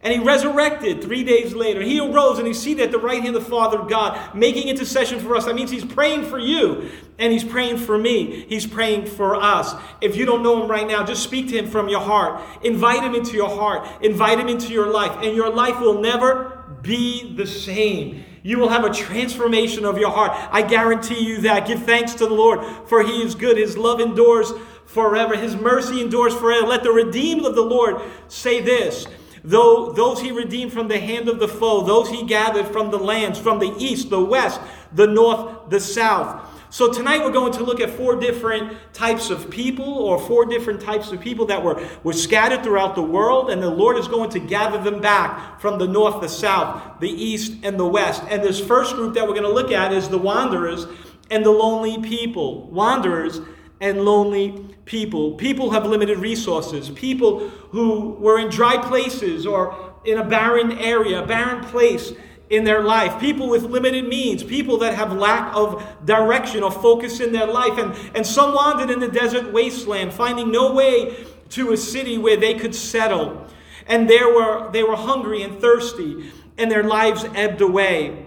And 0.00 0.14
he 0.14 0.20
resurrected 0.20 1.02
three 1.02 1.24
days 1.24 1.54
later. 1.54 1.82
He 1.82 1.98
arose 1.98 2.38
and 2.38 2.46
he's 2.46 2.60
seated 2.60 2.84
at 2.84 2.92
the 2.92 2.98
right 2.98 3.20
hand 3.20 3.34
of 3.34 3.42
the 3.42 3.50
Father 3.50 3.80
of 3.80 3.88
God, 3.88 4.32
making 4.32 4.68
intercession 4.68 5.18
for 5.18 5.34
us. 5.34 5.44
That 5.46 5.56
means 5.56 5.72
he's 5.72 5.84
praying 5.84 6.26
for 6.26 6.38
you 6.38 6.88
and 7.18 7.32
he's 7.32 7.42
praying 7.42 7.78
for 7.78 7.98
me. 7.98 8.46
He's 8.48 8.64
praying 8.64 9.06
for 9.06 9.34
us. 9.34 9.74
If 10.00 10.14
you 10.14 10.24
don't 10.24 10.44
know 10.44 10.62
him 10.62 10.70
right 10.70 10.86
now, 10.86 11.04
just 11.04 11.24
speak 11.24 11.48
to 11.48 11.58
him 11.58 11.66
from 11.66 11.88
your 11.88 12.00
heart. 12.00 12.40
Invite 12.62 13.02
him 13.02 13.16
into 13.16 13.32
your 13.32 13.48
heart, 13.48 13.88
invite 14.04 14.38
him 14.38 14.48
into 14.48 14.72
your 14.72 14.92
life, 14.92 15.12
and 15.24 15.34
your 15.34 15.50
life 15.50 15.80
will 15.80 16.00
never 16.00 16.64
be 16.80 17.34
the 17.34 17.46
same. 17.46 18.24
You 18.44 18.58
will 18.60 18.68
have 18.68 18.84
a 18.84 18.94
transformation 18.94 19.84
of 19.84 19.98
your 19.98 20.10
heart. 20.10 20.30
I 20.52 20.62
guarantee 20.62 21.24
you 21.24 21.40
that. 21.40 21.66
Give 21.66 21.82
thanks 21.82 22.14
to 22.14 22.26
the 22.26 22.34
Lord, 22.34 22.60
for 22.88 23.02
he 23.02 23.20
is 23.20 23.34
good. 23.34 23.56
His 23.56 23.76
love 23.76 24.00
endures 24.00 24.52
forever, 24.86 25.36
his 25.36 25.54
mercy 25.54 26.00
endures 26.00 26.34
forever. 26.34 26.66
Let 26.66 26.82
the 26.82 26.92
redeemed 26.92 27.44
of 27.44 27.54
the 27.54 27.62
Lord 27.62 28.00
say 28.28 28.62
this. 28.62 29.06
Though 29.44 29.92
those 29.92 30.20
he 30.20 30.32
redeemed 30.32 30.72
from 30.72 30.88
the 30.88 30.98
hand 30.98 31.28
of 31.28 31.38
the 31.38 31.48
foe, 31.48 31.82
those 31.82 32.08
he 32.10 32.24
gathered 32.24 32.66
from 32.66 32.90
the 32.90 32.98
lands, 32.98 33.38
from 33.38 33.58
the 33.58 33.74
east, 33.78 34.10
the 34.10 34.24
west, 34.24 34.60
the 34.92 35.06
north, 35.06 35.70
the 35.70 35.80
south. 35.80 36.54
So 36.70 36.92
tonight 36.92 37.20
we're 37.20 37.32
going 37.32 37.52
to 37.54 37.64
look 37.64 37.80
at 37.80 37.88
four 37.88 38.16
different 38.16 38.76
types 38.92 39.30
of 39.30 39.48
people, 39.48 39.86
or 39.86 40.18
four 40.18 40.44
different 40.44 40.82
types 40.82 41.10
of 41.12 41.20
people 41.20 41.46
that 41.46 41.62
were, 41.62 41.82
were 42.04 42.12
scattered 42.12 42.62
throughout 42.62 42.94
the 42.94 43.02
world, 43.02 43.48
and 43.48 43.62
the 43.62 43.70
Lord 43.70 43.96
is 43.96 44.06
going 44.06 44.28
to 44.30 44.38
gather 44.38 44.78
them 44.78 45.00
back 45.00 45.60
from 45.62 45.78
the 45.78 45.86
north, 45.86 46.20
the 46.20 46.28
south, 46.28 47.00
the 47.00 47.08
east, 47.08 47.54
and 47.62 47.80
the 47.80 47.86
west. 47.86 48.22
And 48.28 48.42
this 48.42 48.60
first 48.60 48.94
group 48.96 49.14
that 49.14 49.26
we're 49.26 49.32
going 49.32 49.44
to 49.44 49.52
look 49.52 49.72
at 49.72 49.94
is 49.94 50.10
the 50.10 50.18
wanderers 50.18 50.86
and 51.30 51.42
the 51.44 51.50
lonely 51.50 52.02
people. 52.02 52.68
Wanderers 52.68 53.40
and 53.80 54.04
lonely 54.04 54.76
people. 54.84 55.32
People 55.32 55.70
have 55.70 55.86
limited 55.86 56.18
resources. 56.18 56.90
People 56.90 57.48
who 57.48 58.10
were 58.10 58.38
in 58.38 58.48
dry 58.48 58.76
places 58.76 59.46
or 59.46 59.94
in 60.04 60.18
a 60.18 60.24
barren 60.24 60.72
area, 60.72 61.22
a 61.22 61.26
barren 61.26 61.62
place 61.64 62.12
in 62.50 62.64
their 62.64 62.82
life. 62.82 63.20
People 63.20 63.48
with 63.48 63.64
limited 63.64 64.08
means. 64.08 64.42
People 64.42 64.78
that 64.78 64.94
have 64.94 65.12
lack 65.12 65.54
of 65.54 65.84
direction 66.04 66.62
or 66.62 66.70
focus 66.70 67.20
in 67.20 67.32
their 67.32 67.46
life. 67.46 67.78
And, 67.78 67.94
and 68.16 68.26
some 68.26 68.54
wandered 68.54 68.90
in 68.90 69.00
the 69.00 69.08
desert 69.08 69.52
wasteland, 69.52 70.12
finding 70.12 70.50
no 70.50 70.72
way 70.72 71.26
to 71.50 71.72
a 71.72 71.76
city 71.76 72.18
where 72.18 72.36
they 72.36 72.54
could 72.54 72.74
settle. 72.74 73.46
And 73.86 74.08
there 74.08 74.28
were, 74.28 74.70
they 74.70 74.82
were 74.82 74.96
hungry 74.96 75.42
and 75.42 75.60
thirsty, 75.60 76.30
and 76.56 76.70
their 76.70 76.82
lives 76.82 77.24
ebbed 77.34 77.60
away. 77.60 78.26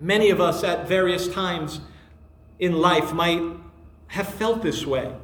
Many 0.00 0.30
of 0.30 0.40
us 0.40 0.64
at 0.64 0.88
various 0.88 1.28
times 1.28 1.80
in 2.58 2.72
life 2.72 3.12
might 3.12 3.42
have 4.10 4.28
felt 4.34 4.62
this 4.62 4.84
way. 4.84 5.14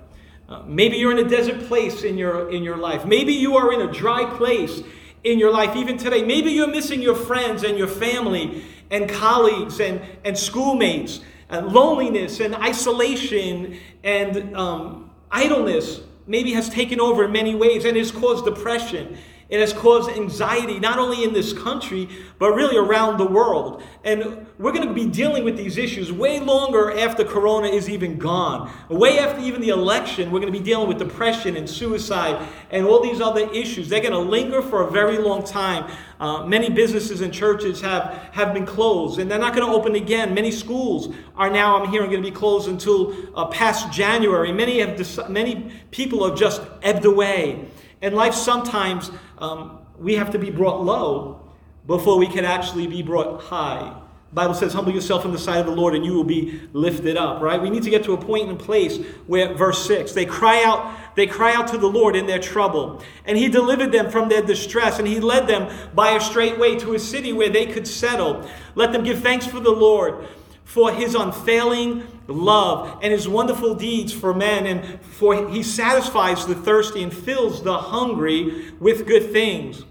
Uh, 0.49 0.62
maybe 0.64 0.96
you're 0.96 1.11
in 1.11 1.18
a 1.18 1.29
desert 1.29 1.66
place 1.66 2.05
in 2.05 2.16
your, 2.16 2.51
in 2.51 2.62
your 2.62 2.77
life. 2.77 3.05
Maybe 3.05 3.33
you 3.33 3.57
are 3.57 3.72
in 3.72 3.81
a 3.81 3.92
dry 3.92 4.25
place 4.37 4.81
in 5.25 5.40
your 5.40 5.53
life 5.53 5.75
even 5.75 5.99
today. 5.99 6.22
Maybe 6.22 6.53
you're 6.53 6.68
missing 6.68 7.03
your 7.03 7.16
friends 7.16 7.64
and 7.64 7.77
your 7.77 7.88
family 7.88 8.64
and 8.90 9.11
colleagues 9.11 9.81
and, 9.81 10.01
and 10.25 10.38
schoolmates. 10.38 11.20
And 11.49 11.72
loneliness 11.72 12.38
and 12.40 12.55
isolation 12.55 13.79
and 14.05 14.57
um, 14.57 15.11
idleness 15.33 16.01
maybe 16.27 16.53
has 16.53 16.68
taken 16.68 17.01
over 17.01 17.25
in 17.25 17.33
many 17.33 17.55
ways 17.57 17.85
and 17.85 17.96
has 17.96 18.12
caused 18.12 18.44
depression. 18.44 19.18
It 19.48 19.61
has 19.61 19.72
caused 19.72 20.11
anxiety, 20.11 20.80
not 20.80 20.98
only 20.98 21.22
in 21.22 21.32
this 21.32 21.52
country, 21.52 22.09
but 22.40 22.50
really 22.50 22.76
around 22.76 23.18
the 23.18 23.26
world. 23.26 23.80
And 24.02 24.44
we're 24.59 24.72
going 24.72 24.88
to 24.88 24.92
be 24.92 25.06
dealing 25.06 25.44
with 25.44 25.56
these 25.56 25.78
issues 25.78 26.11
way 26.11 26.40
longer 26.40 26.98
after 26.98 27.24
Corona 27.24 27.68
is 27.68 27.88
even 27.88 28.18
gone. 28.18 28.72
Way 28.88 29.20
after 29.20 29.40
even 29.40 29.61
the 29.61 29.68
election, 29.68 30.32
we're 30.32 30.40
going 30.40 30.52
to 30.52 30.59
be 30.59 30.64
dealing 30.64 30.88
with 30.88 30.98
depression 30.98 31.56
and 31.56 31.70
suicide 31.70 32.44
and 32.72 32.87
all 32.87 33.00
these 33.00 33.20
other 33.20 33.48
issues. 33.52 33.88
They're 33.88 34.00
going 34.00 34.12
to 34.12 34.18
linger 34.18 34.62
for 34.62 34.82
a 34.82 34.90
very 34.90 35.18
long 35.18 35.44
time. 35.44 35.92
Uh, 36.18 36.44
many 36.44 36.68
businesses 36.68 37.20
and 37.20 37.32
churches 37.32 37.80
have, 37.82 38.30
have 38.32 38.52
been 38.52 38.66
closed, 38.66 39.20
and 39.20 39.30
they're 39.30 39.38
not 39.38 39.54
going 39.54 39.66
to 39.66 39.72
open 39.72 39.94
again. 39.94 40.35
Many 40.35 40.50
schools 40.50 41.14
are 41.37 41.50
now, 41.50 41.80
I'm 41.80 41.88
hearing, 41.90 42.11
going 42.11 42.22
to 42.22 42.28
be 42.28 42.35
closed 42.35 42.68
until 42.68 43.14
uh, 43.37 43.46
past 43.46 43.92
January. 43.92 44.50
Many, 44.50 44.80
have, 44.80 45.30
many 45.30 45.70
people 45.92 46.28
have 46.28 46.37
just 46.37 46.62
ebbed 46.82 47.04
away. 47.04 47.68
In 48.02 48.14
life, 48.14 48.35
sometimes 48.35 49.11
um, 49.38 49.78
we 49.98 50.14
have 50.14 50.30
to 50.32 50.38
be 50.38 50.50
brought 50.50 50.82
low 50.82 51.40
before 51.87 52.18
we 52.18 52.26
can 52.26 52.44
actually 52.44 52.87
be 52.87 53.02
brought 53.02 53.42
high. 53.42 54.02
Bible 54.32 54.54
says, 54.54 54.74
humble 54.74 54.92
yourself 54.92 55.24
in 55.24 55.32
the 55.32 55.38
sight 55.38 55.61
of 55.61 55.66
the 55.66 55.72
Lord 55.72 55.94
and 55.94 56.04
you 56.04 56.12
will 56.12 56.24
be 56.24 56.61
lifted 56.72 57.16
up, 57.16 57.40
right? 57.40 57.61
We 57.61 57.70
need 57.70 57.85
to 57.85 57.90
get 57.90 58.04
to 58.04 58.12
a 58.12 58.18
point 58.18 58.50
and 58.50 58.59
place 58.59 58.98
where, 59.26 59.54
verse 59.54 59.87
6, 59.87 60.12
they 60.12 60.26
cry 60.26 60.62
out, 60.62 60.94
they 61.14 61.26
cry 61.26 61.54
out 61.54 61.68
to 61.68 61.78
the 61.78 61.87
Lord 61.87 62.16
in 62.16 62.26
their 62.26 62.40
trouble. 62.40 63.02
And 63.24 63.38
he 63.38 63.48
delivered 63.48 63.92
them 63.92 64.11
from 64.11 64.28
their 64.28 64.42
distress, 64.42 64.98
and 64.98 65.09
he 65.09 65.20
led 65.20 65.46
them 65.46 65.72
by 65.94 66.11
a 66.11 66.20
straight 66.20 66.59
way 66.59 66.76
to 66.80 66.94
a 66.94 66.98
city 66.98 67.32
where 67.32 67.48
they 67.48 67.66
could 67.66 67.88
settle. 67.88 68.46
Let 68.74 68.92
them 68.92 69.04
give 69.04 69.22
thanks 69.22 69.46
for 69.46 69.61
the 69.61 69.70
Lord 69.70 70.28
for 70.64 70.92
his 70.92 71.14
unfailing 71.14 72.02
love 72.28 72.98
and 73.02 73.12
his 73.12 73.28
wonderful 73.28 73.74
deeds 73.74 74.12
for 74.12 74.34
men, 74.34 74.66
and 74.66 75.00
for 75.02 75.48
he 75.48 75.62
satisfies 75.62 76.46
the 76.46 76.54
thirsty 76.54 77.02
and 77.02 77.14
fills 77.14 77.62
the 77.62 77.76
hungry 77.76 78.72
with 78.80 79.06
good 79.06 79.32
things. 79.32 79.84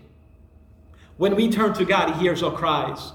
When 1.18 1.36
we 1.36 1.50
turn 1.50 1.74
to 1.76 1.86
God, 1.86 2.16
he 2.16 2.22
hears 2.22 2.44
our 2.44 2.52
cries. 2.52 3.14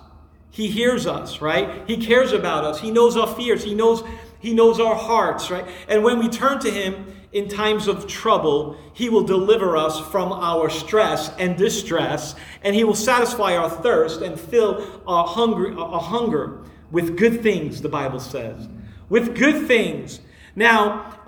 He 0.50 0.68
hears 0.68 1.06
us, 1.06 1.40
right? 1.40 1.86
He 1.86 1.96
cares 1.96 2.32
about 2.32 2.64
us. 2.64 2.80
He 2.80 2.90
knows 2.90 3.16
our 3.16 3.26
fears. 3.26 3.62
He 3.62 3.74
knows 3.74 4.02
he 4.40 4.54
knows 4.54 4.80
our 4.80 4.94
hearts, 4.94 5.50
right? 5.50 5.66
And 5.86 6.02
when 6.02 6.18
we 6.18 6.28
turn 6.28 6.60
to 6.60 6.70
him 6.70 7.14
in 7.32 7.48
times 7.48 7.86
of 7.86 8.06
trouble, 8.06 8.76
he 8.94 9.10
will 9.10 9.22
deliver 9.22 9.76
us 9.76 10.00
from 10.10 10.32
our 10.32 10.70
stress 10.70 11.30
and 11.38 11.56
distress, 11.56 12.34
and 12.62 12.74
he 12.74 12.82
will 12.82 12.94
satisfy 12.94 13.56
our 13.56 13.68
thirst 13.68 14.22
and 14.22 14.40
fill 14.40 15.02
our 15.06 15.26
hunger, 15.26 15.78
our 15.78 16.00
hunger 16.00 16.58
with 16.90 17.18
good 17.18 17.42
things, 17.42 17.82
the 17.82 17.88
Bible 17.88 18.18
says. 18.18 18.66
With 19.10 19.36
good 19.36 19.66
things. 19.66 20.20
Now, 20.56 21.20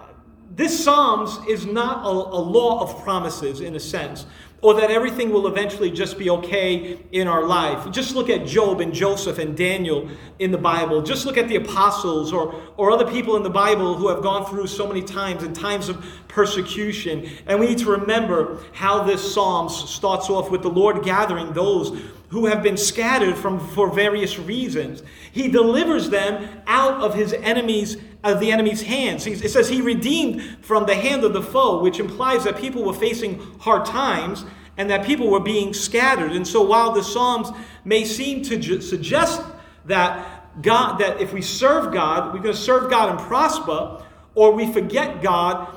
this 0.54 0.82
Psalms 0.84 1.38
is 1.48 1.66
not 1.66 2.04
a, 2.04 2.08
a, 2.08 2.40
law 2.40 2.80
of 2.80 3.02
promises 3.02 3.60
in 3.60 3.74
a 3.74 3.80
sense, 3.80 4.26
or 4.60 4.74
that 4.74 4.90
everything 4.90 5.30
will 5.30 5.46
eventually 5.46 5.90
just 5.90 6.18
be 6.18 6.30
okay 6.30 7.00
in 7.10 7.26
our 7.26 7.44
life. 7.44 7.90
Just 7.90 8.14
look 8.14 8.28
at 8.28 8.46
Job 8.46 8.80
and 8.80 8.92
Joseph 8.92 9.38
and 9.38 9.56
Daniel 9.56 10.08
in 10.38 10.52
the 10.52 10.58
Bible. 10.58 11.02
Just 11.02 11.26
look 11.26 11.36
at 11.36 11.48
the 11.48 11.56
apostles 11.56 12.32
or, 12.32 12.54
or 12.76 12.92
other 12.92 13.10
people 13.10 13.36
in 13.36 13.42
the 13.42 13.50
Bible 13.50 13.94
who 13.94 14.08
have 14.08 14.22
gone 14.22 14.48
through 14.48 14.68
so 14.68 14.86
many 14.86 15.02
times 15.02 15.42
in 15.42 15.52
times 15.52 15.88
of 15.88 16.04
persecution. 16.28 17.28
And 17.46 17.58
we 17.58 17.66
need 17.66 17.78
to 17.78 17.90
remember 17.90 18.62
how 18.72 19.02
this 19.02 19.34
Psalms 19.34 19.74
starts 19.74 20.30
off 20.30 20.50
with 20.50 20.62
the 20.62 20.70
Lord 20.70 21.02
gathering 21.02 21.52
those 21.54 21.98
who 22.32 22.46
have 22.46 22.62
been 22.62 22.78
scattered 22.78 23.36
from 23.36 23.60
for 23.60 23.90
various 23.90 24.38
reasons. 24.38 25.02
He 25.32 25.48
delivers 25.48 26.08
them 26.08 26.48
out 26.66 27.02
of 27.02 27.14
his 27.14 27.34
enemies 27.34 27.98
of 28.24 28.40
the 28.40 28.50
enemy's 28.50 28.80
hands. 28.80 29.26
It 29.26 29.50
says 29.50 29.68
he 29.68 29.82
redeemed 29.82 30.64
from 30.64 30.86
the 30.86 30.94
hand 30.94 31.24
of 31.24 31.34
the 31.34 31.42
foe, 31.42 31.82
which 31.82 32.00
implies 32.00 32.44
that 32.44 32.56
people 32.56 32.84
were 32.84 32.94
facing 32.94 33.38
hard 33.58 33.84
times 33.84 34.46
and 34.78 34.88
that 34.88 35.04
people 35.04 35.28
were 35.28 35.40
being 35.40 35.74
scattered. 35.74 36.32
And 36.32 36.48
so 36.48 36.62
while 36.62 36.92
the 36.92 37.02
Psalms 37.02 37.50
may 37.84 38.02
seem 38.06 38.42
to 38.44 38.56
ju- 38.56 38.80
suggest 38.80 39.42
that 39.84 40.62
God 40.62 41.00
that 41.00 41.20
if 41.20 41.34
we 41.34 41.42
serve 41.42 41.92
God, 41.92 42.32
we're 42.32 42.40
going 42.40 42.54
to 42.54 42.60
serve 42.60 42.90
God 42.90 43.10
and 43.10 43.18
prosper, 43.18 44.02
or 44.34 44.52
we 44.52 44.72
forget 44.72 45.22
God 45.22 45.68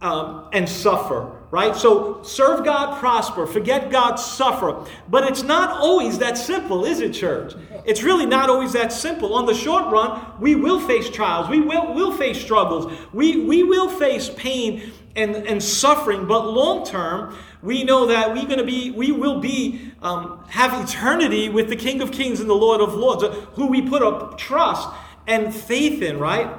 um, 0.00 0.48
and 0.52 0.68
suffer 0.68 1.41
right? 1.52 1.76
So 1.76 2.22
serve 2.22 2.64
God, 2.64 2.98
prosper, 2.98 3.46
forget 3.46 3.90
God, 3.90 4.16
suffer. 4.16 4.86
But 5.10 5.24
it's 5.24 5.42
not 5.42 5.68
always 5.70 6.18
that 6.18 6.38
simple, 6.38 6.86
is 6.86 7.00
it, 7.00 7.12
church? 7.12 7.52
It's 7.84 8.02
really 8.02 8.24
not 8.24 8.48
always 8.48 8.72
that 8.72 8.90
simple. 8.90 9.34
On 9.34 9.44
the 9.44 9.52
short 9.54 9.92
run, 9.92 10.40
we 10.40 10.54
will 10.54 10.80
face 10.80 11.10
trials, 11.10 11.50
we 11.50 11.60
will, 11.60 11.92
will 11.92 12.10
face 12.10 12.40
struggles, 12.40 12.90
we, 13.12 13.44
we 13.44 13.62
will 13.62 13.90
face 13.90 14.30
pain 14.30 14.92
and, 15.14 15.36
and 15.36 15.62
suffering, 15.62 16.26
but 16.26 16.46
long 16.46 16.86
term, 16.86 17.36
we 17.60 17.84
know 17.84 18.06
that 18.06 18.32
we're 18.32 18.46
going 18.46 18.56
to 18.56 18.64
be, 18.64 18.90
we 18.90 19.12
will 19.12 19.38
be, 19.38 19.92
um, 20.00 20.42
have 20.48 20.82
eternity 20.82 21.50
with 21.50 21.68
the 21.68 21.76
King 21.76 22.00
of 22.00 22.12
Kings 22.12 22.40
and 22.40 22.48
the 22.48 22.54
Lord 22.54 22.80
of 22.80 22.94
Lords, 22.94 23.24
who 23.52 23.66
we 23.66 23.82
put 23.82 24.02
up 24.02 24.38
trust 24.38 24.88
and 25.26 25.54
faith 25.54 26.00
in, 26.00 26.18
right? 26.18 26.50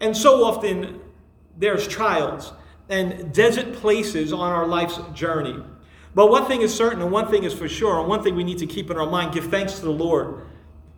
And 0.00 0.16
so 0.16 0.44
often 0.44 1.00
there's 1.58 1.88
trials 1.88 2.52
and 2.88 3.32
desert 3.32 3.74
places 3.74 4.32
on 4.32 4.52
our 4.52 4.66
life's 4.66 4.98
journey. 5.12 5.56
But 6.14 6.30
one 6.30 6.46
thing 6.46 6.62
is 6.62 6.74
certain, 6.74 7.02
and 7.02 7.12
one 7.12 7.28
thing 7.28 7.44
is 7.44 7.52
for 7.52 7.68
sure, 7.68 8.00
and 8.00 8.08
one 8.08 8.22
thing 8.22 8.36
we 8.36 8.44
need 8.44 8.58
to 8.58 8.66
keep 8.66 8.90
in 8.90 8.96
our 8.96 9.08
mind 9.08 9.34
give 9.34 9.50
thanks 9.50 9.78
to 9.80 9.84
the 9.84 9.90
Lord 9.90 10.46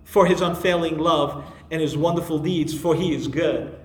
for 0.05 0.27
his 0.27 0.41
unfailing 0.41 0.99
love 0.99 1.45
and 1.71 1.81
his 1.81 1.97
wonderful 1.97 2.39
deeds, 2.39 2.77
for 2.77 2.95
he 2.95 3.15
is 3.15 3.27
good. 3.27 3.79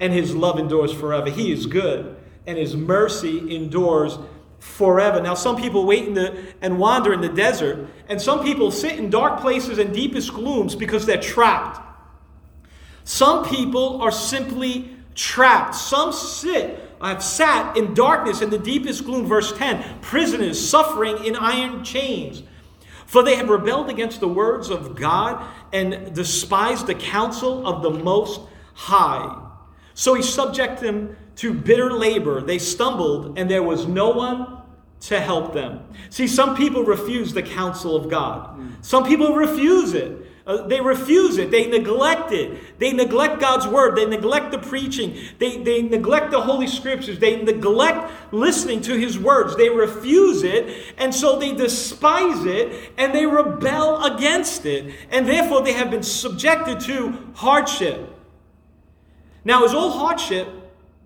And 0.00 0.12
his 0.12 0.34
love 0.34 0.58
endures 0.58 0.92
forever. 0.92 1.30
He 1.30 1.52
is 1.52 1.66
good, 1.66 2.16
and 2.46 2.56
his 2.58 2.76
mercy 2.76 3.54
endures 3.54 4.18
forever. 4.58 5.20
Now, 5.20 5.34
some 5.34 5.56
people 5.56 5.84
wait 5.84 6.06
in 6.06 6.14
the, 6.14 6.54
and 6.60 6.78
wander 6.78 7.12
in 7.12 7.20
the 7.20 7.28
desert, 7.28 7.88
and 8.08 8.20
some 8.20 8.42
people 8.42 8.70
sit 8.70 8.98
in 8.98 9.10
dark 9.10 9.40
places 9.40 9.78
and 9.78 9.92
deepest 9.92 10.32
glooms 10.32 10.74
because 10.74 11.06
they're 11.06 11.20
trapped. 11.20 11.80
Some 13.04 13.44
people 13.44 14.00
are 14.00 14.12
simply 14.12 14.96
trapped. 15.14 15.74
Some 15.74 16.12
sit 16.12 16.81
have 17.10 17.22
sat 17.22 17.76
in 17.76 17.94
darkness 17.94 18.42
in 18.42 18.50
the 18.50 18.58
deepest 18.58 19.04
gloom. 19.04 19.26
Verse 19.26 19.52
10 19.56 20.00
prisoners 20.00 20.68
suffering 20.68 21.24
in 21.24 21.36
iron 21.36 21.84
chains. 21.84 22.42
For 23.06 23.22
they 23.22 23.36
have 23.36 23.48
rebelled 23.48 23.90
against 23.90 24.20
the 24.20 24.28
words 24.28 24.70
of 24.70 24.96
God 24.96 25.44
and 25.72 26.14
despised 26.14 26.86
the 26.86 26.94
counsel 26.94 27.66
of 27.66 27.82
the 27.82 27.90
Most 27.90 28.40
High. 28.74 29.38
So 29.94 30.14
he 30.14 30.22
subjected 30.22 30.86
them 30.86 31.16
to 31.36 31.52
bitter 31.52 31.92
labor. 31.92 32.40
They 32.40 32.58
stumbled, 32.58 33.38
and 33.38 33.50
there 33.50 33.62
was 33.62 33.86
no 33.86 34.10
one 34.10 34.62
to 35.00 35.20
help 35.20 35.52
them. 35.52 35.80
See, 36.10 36.26
some 36.26 36.56
people 36.56 36.84
refuse 36.84 37.34
the 37.34 37.42
counsel 37.42 37.96
of 37.96 38.08
God, 38.08 38.58
some 38.80 39.04
people 39.04 39.34
refuse 39.34 39.94
it. 39.94 40.26
Uh, 40.44 40.66
they 40.66 40.80
refuse 40.80 41.38
it. 41.38 41.52
They 41.52 41.66
neglect 41.66 42.32
it. 42.32 42.78
They 42.80 42.92
neglect 42.92 43.40
God's 43.40 43.66
word. 43.66 43.96
They 43.96 44.06
neglect 44.06 44.50
the 44.50 44.58
preaching. 44.58 45.16
They, 45.38 45.58
they 45.58 45.82
neglect 45.82 46.32
the 46.32 46.40
Holy 46.40 46.66
Scriptures. 46.66 47.20
They 47.20 47.40
neglect 47.40 48.10
listening 48.32 48.80
to 48.82 48.98
His 48.98 49.18
words. 49.18 49.56
They 49.56 49.68
refuse 49.68 50.42
it. 50.42 50.94
And 50.98 51.14
so 51.14 51.38
they 51.38 51.54
despise 51.54 52.44
it 52.44 52.92
and 52.98 53.14
they 53.14 53.24
rebel 53.24 54.04
against 54.04 54.66
it. 54.66 54.92
And 55.10 55.28
therefore 55.28 55.62
they 55.62 55.74
have 55.74 55.92
been 55.92 56.02
subjected 56.02 56.80
to 56.80 57.16
hardship. 57.34 58.08
Now, 59.44 59.64
is 59.64 59.74
all 59.74 59.90
hardship 59.90 60.48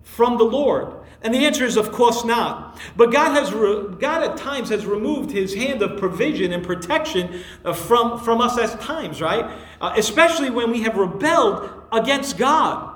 from 0.03 0.37
the 0.37 0.45
Lord? 0.45 0.96
And 1.21 1.33
the 1.33 1.45
answer 1.45 1.65
is, 1.65 1.77
of 1.77 1.91
course, 1.91 2.23
not. 2.23 2.79
But 2.95 3.11
God 3.11 3.31
has, 3.31 3.51
re- 3.51 3.95
God 3.99 4.23
at 4.23 4.37
times 4.37 4.69
has 4.69 4.85
removed 4.85 5.31
His 5.31 5.55
hand 5.55 5.81
of 5.81 5.99
provision 5.99 6.53
and 6.53 6.63
protection 6.63 7.43
uh, 7.65 7.73
from, 7.73 8.19
from 8.19 8.39
us 8.39 8.57
at 8.57 8.79
times, 8.79 9.21
right? 9.21 9.59
Uh, 9.81 9.93
especially 9.97 10.49
when 10.49 10.71
we 10.71 10.81
have 10.83 10.95
rebelled 10.95 11.69
against 11.91 12.37
God. 12.37 12.95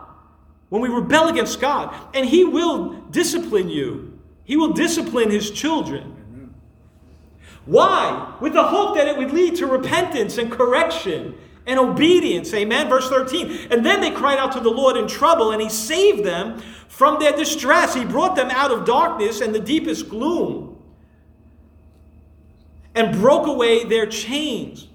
When 0.69 0.81
we 0.81 0.89
rebel 0.89 1.27
against 1.29 1.59
God, 1.59 1.93
and 2.13 2.25
He 2.25 2.45
will 2.45 2.93
discipline 3.11 3.69
you. 3.69 4.19
He 4.43 4.55
will 4.55 4.73
discipline 4.73 5.31
His 5.31 5.49
children. 5.51 6.17
Why? 7.65 8.35
With 8.39 8.53
the 8.53 8.63
hope 8.63 8.95
that 8.95 9.07
it 9.07 9.17
would 9.17 9.31
lead 9.31 9.55
to 9.57 9.67
repentance 9.67 10.37
and 10.37 10.51
correction 10.51 11.35
and 11.65 11.79
obedience. 11.79 12.53
Amen. 12.53 12.89
Verse 12.89 13.09
13. 13.09 13.67
And 13.71 13.85
then 13.85 14.01
they 14.01 14.11
cried 14.11 14.39
out 14.39 14.51
to 14.53 14.59
the 14.59 14.69
Lord 14.69 14.97
in 14.97 15.07
trouble, 15.07 15.51
and 15.51 15.61
He 15.61 15.69
saved 15.69 16.23
them 16.23 16.61
from 16.87 17.19
their 17.19 17.35
distress. 17.35 17.93
He 17.93 18.05
brought 18.05 18.35
them 18.35 18.49
out 18.51 18.71
of 18.71 18.85
darkness 18.85 19.41
and 19.41 19.53
the 19.53 19.59
deepest 19.59 20.09
gloom 20.09 20.77
and 22.95 23.13
broke 23.13 23.47
away 23.47 23.85
their 23.85 24.05
chains. 24.05 24.87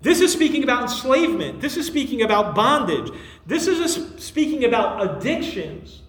This 0.00 0.20
is 0.20 0.32
speaking 0.32 0.62
about 0.62 0.82
enslavement. 0.82 1.60
This 1.60 1.76
is 1.76 1.86
speaking 1.86 2.22
about 2.22 2.54
bondage. 2.54 3.10
This 3.46 3.66
is 3.66 4.22
speaking 4.22 4.64
about 4.64 5.18
addictions. 5.18 6.02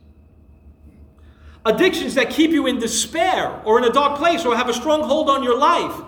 Addictions 1.66 2.16
that 2.16 2.30
keep 2.30 2.52
you 2.52 2.68
in 2.68 2.80
despair 2.80 3.62
or 3.66 3.80
in 3.80 3.84
a 3.84 3.92
dark 3.92 4.18
place 4.18 4.46
or 4.46 4.56
have 4.56 4.70
a 4.70 4.74
strong 4.74 5.02
hold 5.02 5.30
on 5.30 5.44
your 5.44 5.58
life. 5.58 6.02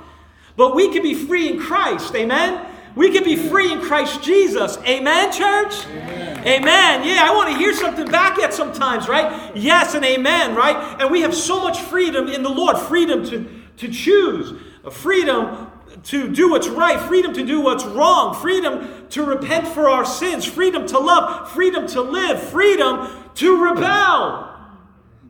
But 0.56 0.76
we 0.76 0.92
can 0.92 1.02
be 1.02 1.16
free 1.16 1.50
in 1.50 1.60
Christ. 1.60 2.14
Amen. 2.16 2.68
We 2.96 3.12
can 3.12 3.24
be 3.24 3.36
free 3.36 3.72
in 3.72 3.82
Christ 3.82 4.22
Jesus. 4.22 4.78
Amen, 4.80 5.32
church? 5.32 5.86
Amen. 5.86 6.48
Amen. 6.48 7.08
Yeah, 7.08 7.24
I 7.24 7.34
want 7.34 7.52
to 7.52 7.58
hear 7.58 7.74
something 7.74 8.08
back 8.08 8.40
at 8.40 8.54
sometimes, 8.54 9.08
right? 9.08 9.56
Yes 9.56 9.94
and 9.94 10.04
amen, 10.04 10.56
right? 10.56 11.00
And 11.00 11.12
we 11.12 11.22
have 11.22 11.36
so 11.36 11.62
much 11.62 11.80
freedom 11.80 12.28
in 12.28 12.44
the 12.44 12.50
Lord 12.50 12.78
freedom 12.78 13.24
to, 13.28 13.48
to 13.78 13.88
choose, 13.88 14.54
freedom 14.92 15.72
to 16.04 16.34
do 16.34 16.50
what's 16.50 16.68
right, 16.68 17.00
freedom 17.00 17.34
to 17.34 17.46
do 17.46 17.62
what's 17.62 17.86
wrong, 17.86 18.34
freedom 18.34 19.08
to 19.10 19.24
repent 19.24 19.68
for 19.68 19.90
our 19.90 20.04
sins, 20.04 20.46
freedom 20.46 20.88
to 20.88 20.98
love, 20.98 21.52
freedom 21.52 21.86
to 21.88 22.02
live, 22.02 22.42
freedom 22.42 23.08
to 23.36 23.64
rebel, 23.64 24.50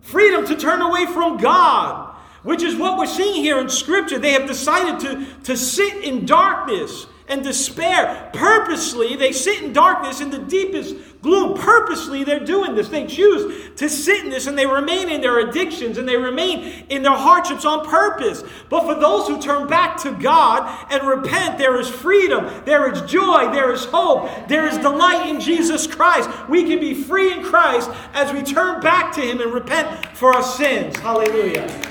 freedom 0.02 0.45
to 0.45 0.56
turn 0.56 0.82
away 0.82 1.06
from 1.08 1.38
God, 1.38 2.15
which 2.43 2.63
is 2.63 2.76
what 2.76 2.97
we're 2.97 3.06
seeing 3.06 3.43
here 3.43 3.60
in 3.60 3.69
Scripture. 3.69 4.17
They 4.17 4.32
have 4.32 4.47
decided 4.47 5.00
to, 5.02 5.43
to 5.43 5.58
sit 5.58 6.04
in 6.04 6.26
darkness 6.26 7.06
and 7.27 7.43
despair. 7.43 8.29
Purposely, 8.34 9.15
they 9.15 9.31
sit 9.31 9.62
in 9.62 9.73
darkness 9.73 10.21
in 10.21 10.29
the 10.29 10.39
deepest 10.39 10.95
gloom. 11.21 11.57
Purposely, 11.57 12.23
they're 12.23 12.43
doing 12.43 12.75
this. 12.75 12.89
They 12.89 13.05
choose 13.07 13.71
to 13.77 13.89
sit 13.89 14.23
in 14.23 14.29
this 14.29 14.47
and 14.47 14.57
they 14.57 14.65
remain 14.65 15.10
in 15.10 15.21
their 15.21 15.39
addictions 15.39 15.97
and 15.97 16.07
they 16.07 16.17
remain 16.17 16.86
in 16.89 17.03
their 17.03 17.15
hardships 17.15 17.65
on 17.65 17.86
purpose. 17.86 18.43
But 18.69 18.86
for 18.86 18.95
those 18.95 19.27
who 19.27 19.41
turn 19.41 19.67
back 19.67 19.97
to 20.01 20.12
God 20.12 20.88
and 20.91 21.07
repent, 21.07 21.57
there 21.57 21.79
is 21.79 21.88
freedom, 21.88 22.49
there 22.65 22.91
is 22.91 23.01
joy, 23.10 23.51
there 23.51 23.71
is 23.71 23.86
hope, 23.86 24.47
there 24.47 24.67
is 24.67 24.77
delight 24.77 25.29
in 25.29 25.39
Jesus 25.39 25.88
Christ. 25.88 26.29
We 26.49 26.63
can 26.63 26.79
be 26.79 26.93
free 26.93 27.31
in 27.34 27.43
Christ 27.43 27.89
as 28.13 28.34
we 28.34 28.41
turn 28.41 28.81
back 28.81 29.13
to 29.13 29.21
Him 29.21 29.41
and 29.41 29.53
repent 29.53 30.17
for 30.17 30.34
our 30.34 30.43
sins. 30.43 30.97
Hallelujah. 30.97 31.90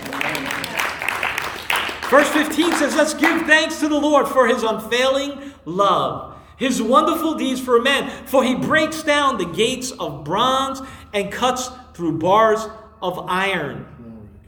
Verse 2.11 2.29
15 2.31 2.73
says, 2.73 2.96
Let's 2.96 3.14
give 3.14 3.46
thanks 3.46 3.79
to 3.79 3.88
the 3.88 3.99
Lord 3.99 4.27
for 4.27 4.49
his 4.49 4.64
unfailing 4.64 5.53
love, 5.64 6.37
his 6.57 6.83
wonderful 6.83 7.37
deeds 7.37 7.61
for 7.61 7.81
men, 7.81 8.27
for 8.27 8.42
he 8.42 8.57
breaks 8.57 9.05
down 9.05 9.38
the 9.38 9.44
gates 9.44 9.92
of 9.92 10.25
bronze 10.25 10.83
and 11.14 11.31
cuts 11.31 11.70
through 11.94 12.18
bars 12.18 12.66
of 13.01 13.16
iron. 13.29 13.87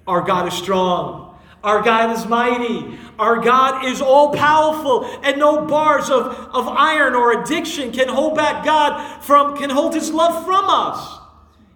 Our 0.09 0.23
God 0.23 0.49
is 0.49 0.55
strong. 0.55 1.39
Our 1.63 1.83
God 1.83 2.19
is 2.19 2.27
mighty. 2.27 2.99
Our 3.17 3.39
God 3.39 3.85
is 3.85 4.01
all 4.01 4.35
powerful, 4.35 5.05
and 5.23 5.39
no 5.39 5.65
bars 5.65 6.11
of, 6.11 6.27
of 6.27 6.67
iron 6.67 7.15
or 7.15 7.43
addiction 7.43 7.93
can 7.93 8.09
hold 8.09 8.35
back 8.35 8.65
God 8.65 9.23
from, 9.23 9.57
can 9.57 9.71
hold 9.71 9.95
his 9.95 10.11
love 10.11 10.45
from 10.45 10.65
us. 10.69 11.21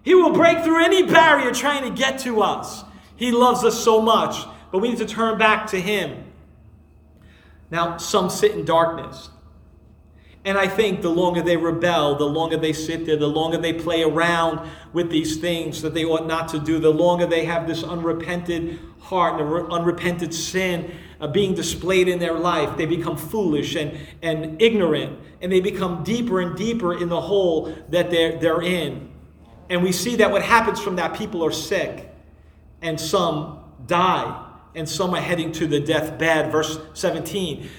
He 0.03 0.13
will 0.13 0.33
break 0.33 0.65
through 0.65 0.83
any 0.83 1.03
barrier 1.03 1.51
trying 1.51 1.83
to 1.83 1.97
get 1.97 2.19
to 2.19 2.41
us. 2.41 2.83
He 3.15 3.31
loves 3.31 3.63
us 3.63 3.81
so 3.81 4.01
much 4.01 4.45
but 4.71 4.79
we 4.79 4.89
need 4.89 4.97
to 4.97 5.05
turn 5.05 5.37
back 5.37 5.67
to 5.67 5.79
Him. 5.79 6.25
Now, 7.69 7.97
some 7.97 8.29
sit 8.29 8.51
in 8.51 8.65
darkness. 8.65 9.29
And 10.45 10.57
I 10.57 10.69
think 10.69 11.01
the 11.01 11.09
longer 11.09 11.41
they 11.41 11.57
rebel, 11.57 12.15
the 12.15 12.23
longer 12.23 12.55
they 12.55 12.71
sit 12.71 13.05
there, 13.05 13.17
the 13.17 13.27
longer 13.27 13.57
they 13.57 13.73
play 13.73 14.03
around 14.03 14.69
with 14.93 15.09
these 15.09 15.35
things 15.37 15.81
that 15.81 15.93
they 15.93 16.05
ought 16.05 16.25
not 16.25 16.47
to 16.49 16.59
do, 16.59 16.79
the 16.79 16.89
longer 16.89 17.25
they 17.25 17.43
have 17.43 17.67
this 17.67 17.83
unrepented 17.83 18.79
heart 19.01 19.41
and 19.41 19.71
unrepented 19.73 20.33
sin 20.33 20.95
uh, 21.19 21.27
being 21.27 21.53
displayed 21.53 22.07
in 22.07 22.19
their 22.19 22.33
life, 22.33 22.77
they 22.77 22.85
become 22.85 23.17
foolish 23.17 23.75
and, 23.75 23.97
and 24.21 24.61
ignorant, 24.61 25.19
and 25.41 25.51
they 25.51 25.59
become 25.59 26.01
deeper 26.03 26.39
and 26.39 26.55
deeper 26.55 26.97
in 26.97 27.09
the 27.09 27.19
hole 27.19 27.75
that 27.89 28.09
they're, 28.09 28.39
they're 28.39 28.61
in. 28.61 29.09
And 29.69 29.83
we 29.83 29.91
see 29.91 30.15
that 30.15 30.31
what 30.31 30.43
happens 30.43 30.79
from 30.79 30.95
that, 30.95 31.13
people 31.13 31.43
are 31.43 31.51
sick, 31.51 32.09
and 32.81 32.97
some 32.97 33.59
die 33.85 34.46
and 34.75 34.87
some 34.87 35.13
are 35.13 35.21
heading 35.21 35.51
to 35.53 35.67
the 35.67 35.79
deathbed. 35.79 36.51
Verse 36.51 36.79
17 36.93 37.69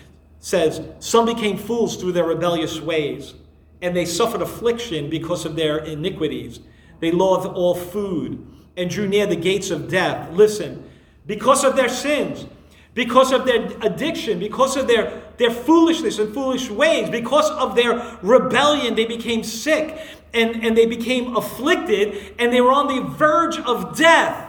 says, 0.40 0.83
Some 1.01 1.27
became 1.27 1.57
fools 1.57 1.96
through 1.96 2.12
their 2.12 2.24
rebellious 2.24 2.81
ways, 2.81 3.35
and 3.83 3.94
they 3.96 4.05
suffered 4.05 4.42
affliction 4.42 5.11
because 5.11 5.44
of 5.44 5.57
their 5.57 5.79
iniquities. 5.79 6.61
They 7.01 7.12
loathed 7.12 7.46
all 7.46 7.74
food 7.74 8.44
and 8.77 8.90
drew 8.90 9.09
near 9.09 9.27
the 9.27 9.37
gates 9.37 9.70
of 9.70 9.88
death. 9.88 10.31
Listen, 10.33 10.88
because 11.27 11.64
of 11.64 11.77
their 11.77 11.88
sins, 11.88 12.46
because 12.94 13.33
of 13.33 13.44
their 13.44 13.66
addiction, 13.83 14.38
because 14.38 14.77
of 14.77 14.88
their, 14.88 15.22
their 15.37 15.51
foolishness 15.51 16.18
and 16.18 16.35
foolish 16.35 16.68
ways, 16.70 17.11
because 17.11 17.48
of 17.51 17.77
their 17.77 18.18
rebellion, 18.22 18.94
they 18.94 19.05
became 19.05 19.44
sick 19.44 20.01
and, 20.35 20.64
and 20.64 20.77
they 20.77 20.87
became 20.87 21.37
afflicted 21.37 22.35
and 22.38 22.53
they 22.53 22.61
were 22.61 22.72
on 22.72 22.88
the 22.88 23.09
verge 23.14 23.59
of 23.59 23.96
death. 23.96 24.48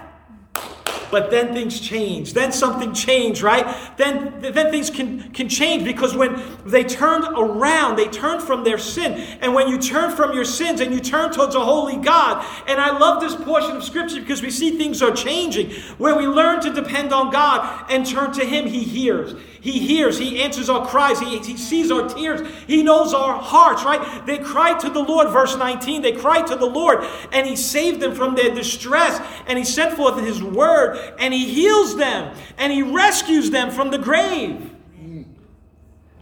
But 1.11 1.31
then 1.31 1.53
things 1.53 1.79
change. 1.79 2.33
Then 2.33 2.51
something 2.51 2.93
changed, 2.93 3.41
right? 3.41 3.65
Then, 3.97 4.39
then 4.41 4.71
things 4.71 4.89
can, 4.89 5.31
can 5.31 5.49
change 5.49 5.83
because 5.83 6.15
when 6.15 6.41
they 6.65 6.83
turned 6.83 7.25
around, 7.37 7.95
they 7.95 8.07
turned 8.07 8.41
from 8.41 8.63
their 8.63 8.77
sin. 8.77 9.13
And 9.41 9.53
when 9.53 9.67
you 9.67 9.77
turn 9.77 10.15
from 10.15 10.33
your 10.33 10.45
sins 10.45 10.81
and 10.81 10.93
you 10.93 10.99
turn 10.99 11.31
towards 11.31 11.55
a 11.55 11.59
holy 11.59 11.97
God, 11.97 12.45
and 12.67 12.79
I 12.79 12.97
love 12.97 13.21
this 13.21 13.35
portion 13.35 13.77
of 13.77 13.83
Scripture 13.83 14.19
because 14.19 14.41
we 14.41 14.51
see 14.51 14.77
things 14.77 15.01
are 15.01 15.11
changing. 15.11 15.71
Where 15.97 16.15
we 16.15 16.27
learn 16.27 16.61
to 16.61 16.73
depend 16.73 17.13
on 17.13 17.31
God 17.31 17.85
and 17.89 18.05
turn 18.05 18.31
to 18.33 18.45
Him, 18.45 18.67
He 18.67 18.83
hears. 18.83 19.35
He 19.61 19.79
hears, 19.79 20.17
He 20.17 20.41
answers 20.41 20.69
our 20.69 20.87
cries, 20.87 21.19
He, 21.19 21.39
he 21.39 21.57
sees 21.57 21.91
our 21.91 22.07
tears, 22.07 22.47
He 22.67 22.83
knows 22.83 23.13
our 23.13 23.39
hearts, 23.41 23.83
right? 23.83 24.25
They 24.25 24.37
cried 24.37 24.79
to 24.81 24.89
the 24.89 25.01
Lord, 25.01 25.29
verse 25.29 25.57
19. 25.57 26.01
They 26.01 26.13
cried 26.13 26.47
to 26.47 26.55
the 26.55 26.65
Lord, 26.65 27.03
and 27.31 27.45
He 27.45 27.55
saved 27.55 27.99
them 27.99 28.15
from 28.15 28.35
their 28.35 28.53
distress, 28.53 29.19
and 29.47 29.57
He 29.57 29.65
sent 29.65 29.95
forth 29.95 30.19
His 30.23 30.41
word, 30.41 30.98
and 31.19 31.33
He 31.33 31.45
heals 31.53 31.97
them, 31.97 32.35
and 32.57 32.71
He 32.71 32.81
rescues 32.81 33.51
them 33.51 33.71
from 33.71 33.91
the 33.91 33.97
grave. 33.97 34.75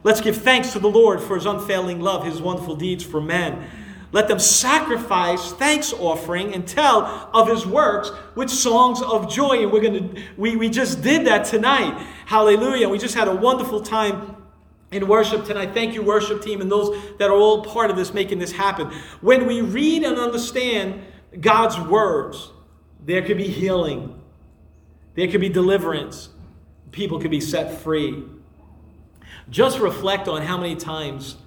Let's 0.04 0.22
give 0.22 0.38
thanks 0.38 0.74
to 0.74 0.80
the 0.80 0.90
Lord 0.90 1.22
for 1.22 1.36
His 1.36 1.46
unfailing 1.46 2.02
love, 2.02 2.26
His 2.26 2.42
wonderful 2.42 2.76
deeds 2.76 3.04
for 3.04 3.20
men. 3.20 3.68
Let 4.12 4.30
them 4.30 4.40
sacrifice 4.40 5.52
thanks 5.54 5.92
offering 5.92 6.54
and 6.54 6.66
tell 6.66 7.30
of 7.34 7.50
his 7.50 7.66
works 7.66 8.10
with 8.36 8.50
songs 8.50 9.02
of 9.02 9.30
joy. 9.30 9.64
And 9.64 9.72
we're 9.72 9.82
to, 9.82 10.24
we, 10.38 10.56
we 10.56 10.70
just 10.70 11.02
did 11.02 11.28
that 11.28 11.46
tonight. 11.46 11.94
Hallelujah. 12.26 12.88
We 12.88 13.00
just 13.00 13.16
had 13.16 13.28
a 13.28 13.36
wonderful 13.36 13.82
time 13.82 14.38
in 14.92 15.08
worship 15.08 15.46
tonight. 15.46 15.74
Thank 15.74 15.94
you, 15.94 16.02
worship 16.02 16.42
team, 16.42 16.62
and 16.62 16.72
those 16.72 17.18
that 17.18 17.30
are 17.30 17.36
all 17.36 17.64
part 17.64 17.90
of 17.90 17.98
this, 17.98 18.14
making 18.14 18.40
this 18.40 18.54
happen. 18.54 18.88
When 19.20 19.46
we 19.46 19.62
read 19.62 20.04
and 20.04 20.18
understand 20.18 21.02
God's 21.42 21.78
words, 21.90 22.52
there 23.06 23.22
could 23.22 23.38
be 23.38 23.48
healing, 23.48 24.17
there 25.18 25.28
could 25.28 25.42
be 25.42 25.50
deliverance, 25.50 26.30
people 26.92 27.20
could 27.20 27.32
be 27.32 27.42
set 27.42 27.82
free. 27.82 28.24
Just 29.50 29.80
reflect 29.80 30.28
on 30.28 30.44
how 30.44 30.58
many 30.58 30.76
times 30.76 31.38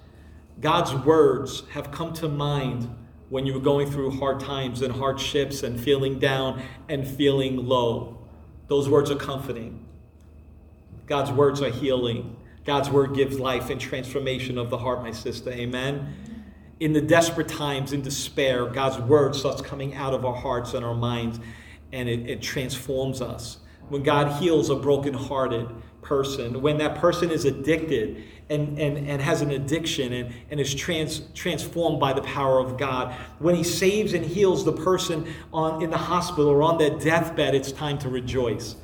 God's 0.59 0.93
words 0.93 1.63
have 1.71 1.89
come 1.89 2.11
to 2.15 2.27
mind 2.27 2.93
when 3.29 3.45
you 3.45 3.53
were 3.53 3.61
going 3.61 3.89
through 3.89 4.11
hard 4.11 4.41
times 4.41 4.81
and 4.81 4.93
hardships 4.93 5.63
and 5.63 5.79
feeling 5.79 6.19
down 6.19 6.61
and 6.89 7.07
feeling 7.07 7.65
low. 7.65 8.17
Those 8.67 8.89
words 8.89 9.09
are 9.09 9.15
comforting. 9.15 9.85
God's 11.07 11.31
words 11.31 11.61
are 11.61 11.69
healing. 11.69 12.35
God's 12.65 12.89
word 12.89 13.15
gives 13.15 13.39
life 13.39 13.69
and 13.69 13.79
transformation 13.79 14.57
of 14.57 14.69
the 14.69 14.77
heart, 14.77 15.01
my 15.01 15.11
sister. 15.11 15.49
Amen. 15.49 16.13
In 16.81 16.91
the 16.91 17.01
desperate 17.01 17.47
times, 17.47 17.93
in 17.93 18.01
despair, 18.01 18.65
God's 18.65 18.99
word 18.99 19.33
starts 19.33 19.61
coming 19.61 19.95
out 19.95 20.13
of 20.13 20.25
our 20.25 20.35
hearts 20.35 20.73
and 20.73 20.83
our 20.83 20.93
minds, 20.93 21.39
and 21.93 22.07
it, 22.09 22.29
it 22.29 22.41
transforms 22.41 23.21
us. 23.21 23.57
When 23.89 24.03
God 24.03 24.41
heals 24.41 24.69
a 24.69 24.75
brokenhearted 24.75 25.69
person, 26.01 26.61
when 26.61 26.77
that 26.77 26.95
person 26.95 27.29
is 27.29 27.45
addicted 27.45 28.23
and, 28.49 28.77
and, 28.79 28.97
and 29.07 29.21
has 29.21 29.41
an 29.41 29.51
addiction 29.51 30.13
and, 30.13 30.33
and 30.49 30.59
is 30.59 30.73
trans, 30.73 31.21
transformed 31.33 31.99
by 31.99 32.13
the 32.13 32.21
power 32.21 32.59
of 32.59 32.77
God, 32.77 33.13
when 33.39 33.55
He 33.55 33.63
saves 33.63 34.13
and 34.13 34.25
heals 34.25 34.65
the 34.65 34.73
person 34.73 35.33
on, 35.53 35.81
in 35.81 35.89
the 35.89 35.97
hospital 35.97 36.49
or 36.49 36.63
on 36.63 36.77
their 36.77 36.97
deathbed, 36.97 37.53
it's 37.53 37.71
time 37.71 37.97
to 37.99 38.09
rejoice. 38.09 38.75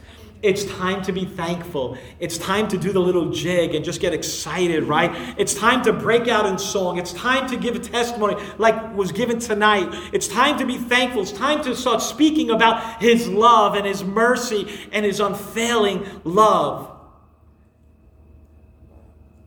It's 0.42 0.66
time 0.66 1.02
to 1.04 1.12
be 1.12 1.26
thankful. 1.26 1.98
It's 2.20 2.38
time 2.38 2.68
to 2.68 2.78
do 2.78 2.92
the 2.92 3.00
little 3.00 3.32
jig 3.32 3.74
and 3.74 3.84
just 3.84 4.00
get 4.00 4.14
excited, 4.14 4.84
right? 4.84 5.36
It's 5.38 5.54
time 5.54 5.84
to 5.84 5.94
break 5.94 6.28
out 6.28 6.46
in 6.46 6.60
song. 6.60 7.00
It's 7.00 7.12
time 7.14 7.50
to 7.50 7.58
give 7.58 7.76
a 7.76 7.80
testimony 7.80 8.36
like 8.58 8.96
was 8.96 9.12
given 9.12 9.40
tonight. 9.40 9.90
It's 10.14 10.28
time 10.28 10.60
to 10.60 10.66
be 10.66 10.78
thankful. 10.78 11.24
It's 11.24 11.32
time 11.32 11.64
to 11.64 11.76
start 11.76 12.02
speaking 12.02 12.52
about 12.52 13.02
His 13.02 13.28
love 13.28 13.76
and 13.76 13.86
His 13.86 14.04
mercy 14.04 14.68
and 14.92 15.06
His 15.06 15.20
unfailing 15.20 16.06
love. 16.24 16.94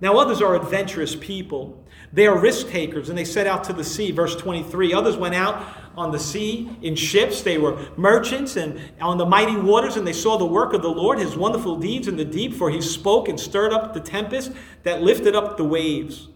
Now, 0.01 0.17
others 0.17 0.41
are 0.41 0.57
adventurous 0.57 1.15
people. 1.15 1.85
They 2.13 2.27
are 2.27 2.39
risk 2.39 2.69
takers 2.69 3.09
and 3.09 3.17
they 3.17 3.25
set 3.25 3.47
out 3.47 3.65
to 3.65 3.73
the 3.73 3.85
sea. 3.85 4.11
Verse 4.11 4.35
23 4.35 4.93
Others 4.93 5.17
went 5.17 5.35
out 5.35 5.65
on 5.97 6.11
the 6.13 6.19
sea 6.19 6.71
in 6.83 6.95
ships. 6.95 7.43
They 7.43 7.59
were 7.59 7.79
merchants 7.97 8.57
and 8.57 8.81
on 9.01 9.19
the 9.19 9.27
mighty 9.27 9.57
waters, 9.57 9.97
and 9.97 10.07
they 10.07 10.13
saw 10.13 10.37
the 10.37 10.47
work 10.47 10.73
of 10.73 10.83
the 10.83 10.89
Lord, 10.89 11.19
his 11.19 11.37
wonderful 11.37 11.77
deeds 11.77 12.09
in 12.09 12.17
the 12.17 12.25
deep, 12.25 12.55
for 12.55 12.71
he 12.71 12.81
spoke 12.81 13.29
and 13.29 13.39
stirred 13.39 13.73
up 13.73 13.95
the 13.95 14.01
tempest 14.01 14.53
that 14.83 15.03
lifted 15.03 15.35
up 15.35 15.57
the 15.57 15.65
waves. 15.65 16.29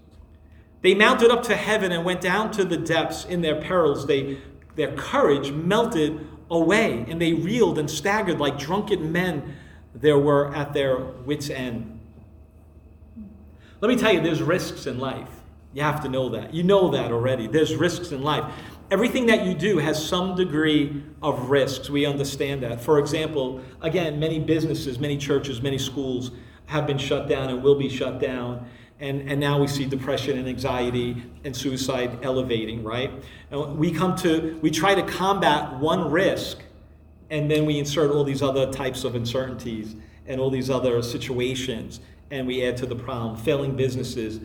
They 0.82 0.94
mounted 0.94 1.30
up 1.30 1.42
to 1.44 1.56
heaven 1.56 1.92
and 1.92 2.04
went 2.04 2.20
down 2.20 2.50
to 2.52 2.64
the 2.64 2.76
depths 2.76 3.24
in 3.24 3.40
their 3.40 3.60
perils. 3.60 4.06
They, 4.06 4.38
their 4.74 4.94
courage 4.94 5.50
melted 5.50 6.26
away, 6.50 7.06
and 7.08 7.20
they 7.20 7.32
reeled 7.32 7.78
and 7.78 7.90
staggered 7.90 8.38
like 8.38 8.58
drunken 8.58 9.10
men. 9.10 9.56
There 9.94 10.18
were 10.18 10.54
at 10.54 10.74
their 10.74 10.98
wits' 10.98 11.48
end. 11.48 12.00
Let 13.80 13.88
me 13.88 13.96
tell 13.96 14.12
you, 14.12 14.20
there's 14.20 14.42
risks 14.42 14.86
in 14.86 14.98
life. 14.98 15.28
You 15.72 15.82
have 15.82 16.02
to 16.02 16.08
know 16.08 16.28
that. 16.30 16.54
You 16.54 16.62
know 16.62 16.90
that 16.90 17.10
already. 17.10 17.46
There's 17.46 17.74
risks 17.74 18.12
in 18.12 18.22
life. 18.22 18.44
Everything 18.90 19.27
that 19.27 19.47
you 19.47 19.55
do 19.55 19.79
has 19.79 20.05
some 20.05 20.35
degree 20.35 21.03
of 21.23 21.51
risks. 21.51 21.88
We 21.88 22.07
understand 22.07 22.62
that. 22.62 22.81
For 22.81 22.99
example, 22.99 23.61
again, 23.81 24.18
many 24.20 24.38
businesses, 24.38 24.99
many 24.99 25.16
churches, 25.16 25.62
many 25.62 25.79
schools 25.79 26.31
have 26.66 26.87
been 26.87 26.99
shut 26.99 27.29
down 27.29 27.51
and 27.51 27.62
will 27.62 27.79
be 27.79 27.88
shut 27.88 28.20
down. 28.20 28.68
And, 29.01 29.29
and 29.29 29.40
now 29.40 29.61
we 29.61 29.66
see 29.66 29.85
depression 29.85 30.38
and 30.38 30.49
anxiety 30.49 31.23
and 31.44 31.57
suicide 31.57 32.18
elevating, 32.23 32.85
right? 32.85 33.11
And 33.51 33.77
we 33.79 33.90
come 33.90 34.16
to, 34.16 34.59
we 34.62 34.70
try 34.70 34.94
to 34.94 35.03
combat 35.03 35.75
one 35.81 36.11
risk 36.11 36.59
and 37.31 37.51
then 37.51 37.66
we 37.66 37.79
insert 37.79 38.11
all 38.11 38.25
these 38.25 38.42
other 38.42 38.70
types 38.70 39.05
of 39.05 39.14
uncertainties 39.14 39.97
and 40.27 40.40
all 40.40 40.51
these 40.51 40.70
other 40.70 41.03
situations 41.03 42.01
and 42.31 42.47
we 42.47 42.64
add 42.64 42.77
to 42.77 42.87
the 42.87 42.97
problem 42.97 43.37
failing 43.37 43.77
businesses 43.77 44.40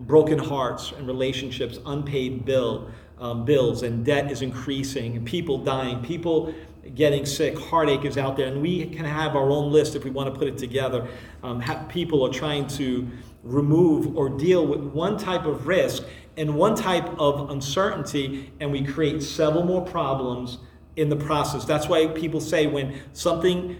broken 0.00 0.38
hearts 0.38 0.92
and 0.92 1.06
relationships 1.06 1.78
unpaid 1.86 2.44
bill 2.44 2.90
um, 3.24 3.42
bills 3.42 3.82
and 3.82 4.04
debt 4.04 4.30
is 4.30 4.42
increasing 4.42 5.16
and 5.16 5.26
people 5.26 5.56
dying 5.56 6.02
people 6.02 6.54
getting 6.94 7.24
sick 7.24 7.58
heartache 7.58 8.04
is 8.04 8.18
out 8.18 8.36
there 8.36 8.48
and 8.48 8.60
we 8.60 8.84
can 8.84 9.06
have 9.06 9.34
our 9.34 9.50
own 9.50 9.72
list 9.72 9.96
if 9.96 10.04
we 10.04 10.10
want 10.10 10.32
to 10.32 10.38
put 10.38 10.46
it 10.46 10.58
together 10.58 11.08
um, 11.42 11.62
people 11.88 12.22
are 12.22 12.32
trying 12.32 12.66
to 12.66 13.08
remove 13.42 14.14
or 14.14 14.28
deal 14.28 14.66
with 14.66 14.80
one 14.80 15.16
type 15.16 15.46
of 15.46 15.66
risk 15.66 16.04
and 16.36 16.54
one 16.54 16.74
type 16.74 17.18
of 17.18 17.48
uncertainty 17.50 18.52
and 18.60 18.70
we 18.70 18.84
create 18.84 19.22
several 19.22 19.64
more 19.64 19.80
problems 19.82 20.58
in 20.96 21.08
the 21.08 21.16
process. 21.16 21.64
That's 21.64 21.88
why 21.88 22.06
people 22.06 22.40
say 22.40 22.68
when 22.68 23.00
something 23.14 23.76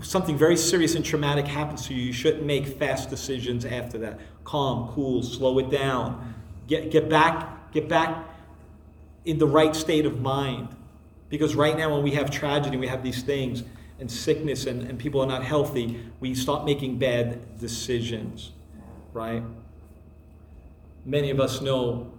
something 0.00 0.38
very 0.38 0.56
serious 0.56 0.94
and 0.94 1.04
traumatic 1.04 1.46
happens 1.46 1.86
to 1.88 1.94
you, 1.94 2.04
you 2.04 2.12
shouldn't 2.14 2.46
make 2.46 2.66
fast 2.66 3.10
decisions 3.10 3.66
after 3.66 3.98
that. 3.98 4.20
Calm, 4.44 4.90
cool, 4.94 5.22
slow 5.22 5.58
it 5.58 5.68
down. 5.70 6.34
Get 6.66 6.90
get 6.90 7.10
back 7.10 7.72
get 7.72 7.90
back 7.90 8.24
in 9.26 9.38
the 9.38 9.46
right 9.46 9.76
state 9.76 10.06
of 10.06 10.20
mind. 10.20 10.68
Because 11.28 11.54
right 11.54 11.76
now 11.76 11.92
when 11.92 12.02
we 12.02 12.12
have 12.12 12.30
tragedy, 12.30 12.76
we 12.76 12.86
have 12.86 13.02
these 13.02 13.22
things 13.22 13.64
and 13.98 14.10
sickness 14.10 14.66
and, 14.66 14.82
and 14.82 14.98
people 14.98 15.20
are 15.20 15.26
not 15.26 15.42
healthy, 15.42 16.00
we 16.20 16.34
start 16.34 16.64
making 16.64 16.98
bad 16.98 17.58
decisions. 17.58 18.52
Right? 19.12 19.42
Many 21.04 21.30
of 21.30 21.40
us 21.40 21.60
know 21.60 22.12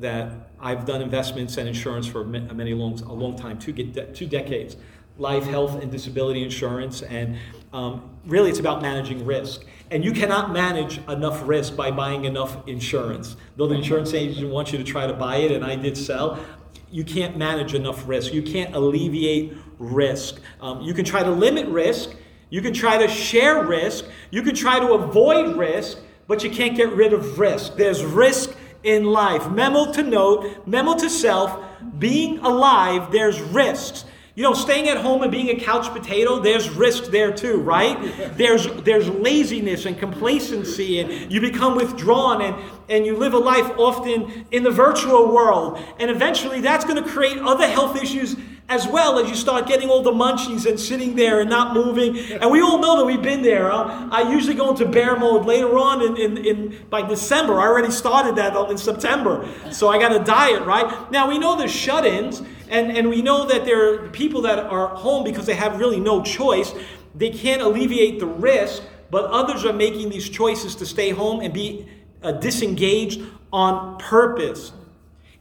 that 0.00 0.32
I've 0.60 0.84
done 0.84 1.02
investments 1.02 1.56
and 1.56 1.68
insurance 1.68 2.06
for 2.06 2.24
many 2.24 2.74
long, 2.74 3.00
a 3.00 3.12
long 3.12 3.36
time, 3.36 3.58
two, 3.58 3.72
two 3.72 4.26
decades. 4.26 4.76
Life, 5.16 5.44
health, 5.44 5.80
and 5.80 5.92
disability 5.92 6.42
insurance, 6.42 7.02
and 7.02 7.38
um, 7.72 8.13
really 8.26 8.50
it's 8.50 8.58
about 8.58 8.82
managing 8.82 9.24
risk. 9.24 9.64
And 9.90 10.04
you 10.04 10.12
cannot 10.12 10.52
manage 10.52 10.98
enough 11.08 11.46
risk 11.46 11.76
by 11.76 11.90
buying 11.90 12.24
enough 12.24 12.66
insurance. 12.66 13.36
Though 13.56 13.68
the 13.68 13.74
insurance 13.74 14.14
agent 14.14 14.50
wants 14.50 14.72
you 14.72 14.78
to 14.78 14.84
try 14.84 15.06
to 15.06 15.12
buy 15.12 15.36
it, 15.36 15.52
and 15.52 15.64
I 15.64 15.76
did 15.76 15.96
sell, 15.96 16.44
you 16.90 17.04
can't 17.04 17.36
manage 17.36 17.74
enough 17.74 18.06
risk. 18.08 18.32
You 18.32 18.42
can't 18.42 18.74
alleviate 18.74 19.54
risk. 19.78 20.40
Um, 20.60 20.80
you 20.80 20.94
can 20.94 21.04
try 21.04 21.22
to 21.22 21.30
limit 21.30 21.66
risk, 21.68 22.10
you 22.50 22.62
can 22.62 22.72
try 22.72 22.98
to 22.98 23.08
share 23.08 23.64
risk, 23.64 24.04
you 24.30 24.42
can 24.42 24.54
try 24.54 24.78
to 24.78 24.92
avoid 24.92 25.56
risk, 25.56 25.98
but 26.26 26.44
you 26.44 26.50
can't 26.50 26.76
get 26.76 26.92
rid 26.92 27.12
of 27.12 27.38
risk. 27.38 27.76
There's 27.76 28.04
risk 28.04 28.56
in 28.84 29.04
life. 29.04 29.50
Memo 29.50 29.92
to 29.92 30.02
note, 30.02 30.66
memo 30.66 30.94
to 30.94 31.10
self, 31.10 31.58
being 31.98 32.38
alive, 32.38 33.10
there's 33.10 33.40
risks. 33.40 34.04
You 34.36 34.42
know, 34.42 34.52
staying 34.52 34.88
at 34.88 34.96
home 34.96 35.22
and 35.22 35.30
being 35.30 35.50
a 35.50 35.60
couch 35.60 35.92
potato, 35.92 36.40
there's 36.40 36.68
risk 36.68 37.04
there 37.12 37.32
too, 37.32 37.58
right? 37.58 37.96
There's 38.36 38.66
there's 38.82 39.08
laziness 39.08 39.86
and 39.86 39.96
complacency, 39.96 40.98
and 40.98 41.30
you 41.32 41.40
become 41.40 41.76
withdrawn 41.76 42.42
and, 42.42 42.56
and 42.88 43.06
you 43.06 43.16
live 43.16 43.34
a 43.34 43.38
life 43.38 43.70
often 43.78 44.44
in 44.50 44.64
the 44.64 44.72
virtual 44.72 45.32
world. 45.32 45.80
And 46.00 46.10
eventually 46.10 46.60
that's 46.60 46.84
going 46.84 47.00
to 47.00 47.08
create 47.08 47.38
other 47.38 47.68
health 47.68 47.96
issues 48.02 48.34
as 48.68 48.88
well 48.88 49.18
as 49.18 49.28
you 49.28 49.34
start 49.36 49.66
getting 49.66 49.90
all 49.90 50.02
the 50.02 50.10
munchies 50.10 50.64
and 50.66 50.80
sitting 50.80 51.14
there 51.14 51.40
and 51.40 51.50
not 51.50 51.74
moving. 51.74 52.16
And 52.16 52.50
we 52.50 52.62
all 52.62 52.78
know 52.78 52.96
that 52.96 53.04
we've 53.04 53.22
been 53.22 53.42
there. 53.42 53.70
Huh? 53.70 54.08
I 54.10 54.30
usually 54.30 54.54
go 54.54 54.70
into 54.70 54.86
bear 54.86 55.16
mode 55.16 55.44
later 55.44 55.76
on 55.78 56.00
in, 56.02 56.16
in, 56.16 56.44
in 56.44 56.86
by 56.88 57.02
December. 57.02 57.60
I 57.60 57.66
already 57.66 57.90
started 57.92 58.36
that 58.36 58.56
in 58.70 58.78
September. 58.78 59.46
So 59.70 59.88
I 59.88 59.98
got 59.98 60.18
a 60.18 60.24
diet, 60.24 60.64
right? 60.64 61.10
Now 61.10 61.28
we 61.28 61.38
know 61.38 61.56
there's 61.56 61.74
shut-ins, 61.74 62.42
and, 62.70 62.96
and 62.96 63.10
we 63.10 63.20
know 63.20 63.46
that 63.46 63.66
there 63.66 63.92
are 63.92 64.08
people 64.08 64.40
that 64.42 64.58
are 64.58 64.88
home 64.88 65.24
because 65.24 65.44
they 65.44 65.54
have 65.54 65.78
really 65.78 66.00
no 66.00 66.22
choice. 66.22 66.74
They 67.14 67.30
can't 67.30 67.60
alleviate 67.60 68.18
the 68.18 68.26
risk, 68.26 68.82
but 69.10 69.26
others 69.26 69.66
are 69.66 69.74
making 69.74 70.08
these 70.08 70.28
choices 70.28 70.74
to 70.76 70.86
stay 70.86 71.10
home 71.10 71.40
and 71.40 71.52
be 71.52 71.86
uh, 72.22 72.32
disengaged 72.32 73.22
on 73.52 73.98
purpose. 73.98 74.72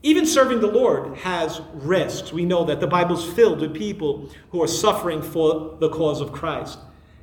Even 0.05 0.25
serving 0.25 0.59
the 0.59 0.67
Lord 0.67 1.17
has 1.19 1.61
risks. 1.73 2.33
We 2.33 2.43
know 2.43 2.65
that 2.65 2.81
the 2.81 2.87
Bible's 2.87 3.25
filled 3.25 3.61
with 3.61 3.73
people 3.73 4.29
who 4.51 4.61
are 4.61 4.67
suffering 4.67 5.21
for 5.21 5.77
the 5.79 5.89
cause 5.89 6.19
of 6.19 6.33
Christ. 6.33 6.77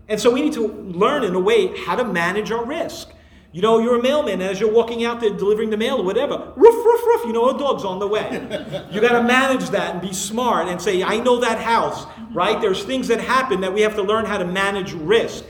And 0.09 0.19
so 0.19 0.31
we 0.31 0.41
need 0.41 0.55
to 0.55 0.67
learn, 0.67 1.23
in 1.23 1.35
a 1.35 1.39
way, 1.41 1.77
how 1.85 1.95
to 1.95 2.05
manage 2.05 2.51
our 2.51 2.65
risk. 2.65 3.11
You 3.53 3.61
know, 3.63 3.81
you're 3.81 3.99
a 3.99 4.03
mailman, 4.03 4.41
as 4.41 4.61
you're 4.61 4.73
walking 4.73 5.05
out 5.05 5.21
there 5.21 5.31
delivering 5.31 5.71
the 5.71 5.77
mail 5.77 5.97
or 5.97 6.05
whatever, 6.05 6.53
roof, 6.57 6.85
roof, 6.85 7.01
roof, 7.05 7.27
you 7.27 7.33
know, 7.33 7.51
a 7.51 7.59
dog's 7.59 7.85
on 7.85 7.99
the 7.99 8.07
way. 8.07 8.87
You 8.93 9.01
got 9.01 9.13
to 9.13 9.23
manage 9.23 9.71
that 9.71 9.93
and 9.93 10.01
be 10.01 10.13
smart 10.13 10.69
and 10.69 10.81
say, 10.81 11.03
I 11.03 11.19
know 11.19 11.41
that 11.41 11.59
house, 11.59 12.07
right? 12.33 12.61
There's 12.61 12.83
things 12.83 13.09
that 13.09 13.21
happen 13.21 13.61
that 13.61 13.75
we 13.75 13.83
have 13.83 13.95
to 13.97 14.03
learn 14.03 14.25
how 14.25 14.39
to 14.39 14.45
manage 14.45 14.93
risk. 14.95 15.45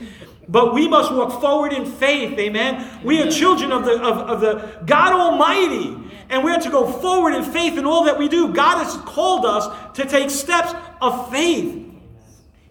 But 0.51 0.73
we 0.73 0.87
must 0.87 1.11
walk 1.13 1.39
forward 1.41 1.71
in 1.71 1.85
faith, 1.85 2.37
amen? 2.37 2.99
We 3.03 3.21
are 3.23 3.31
children 3.31 3.71
of 3.71 3.85
the, 3.85 3.93
of, 3.93 4.17
of 4.29 4.41
the 4.41 4.83
God 4.85 5.13
Almighty 5.13 5.97
and 6.31 6.45
we're 6.45 6.59
to 6.59 6.69
go 6.69 6.89
forward 6.89 7.33
in 7.33 7.43
faith 7.43 7.77
in 7.77 7.85
all 7.85 8.05
that 8.05 8.17
we 8.17 8.29
do. 8.29 8.53
God 8.53 8.83
has 8.83 8.95
called 9.03 9.45
us 9.45 9.67
to 9.95 10.05
take 10.05 10.29
steps 10.29 10.73
of 11.01 11.29
faith 11.29 11.85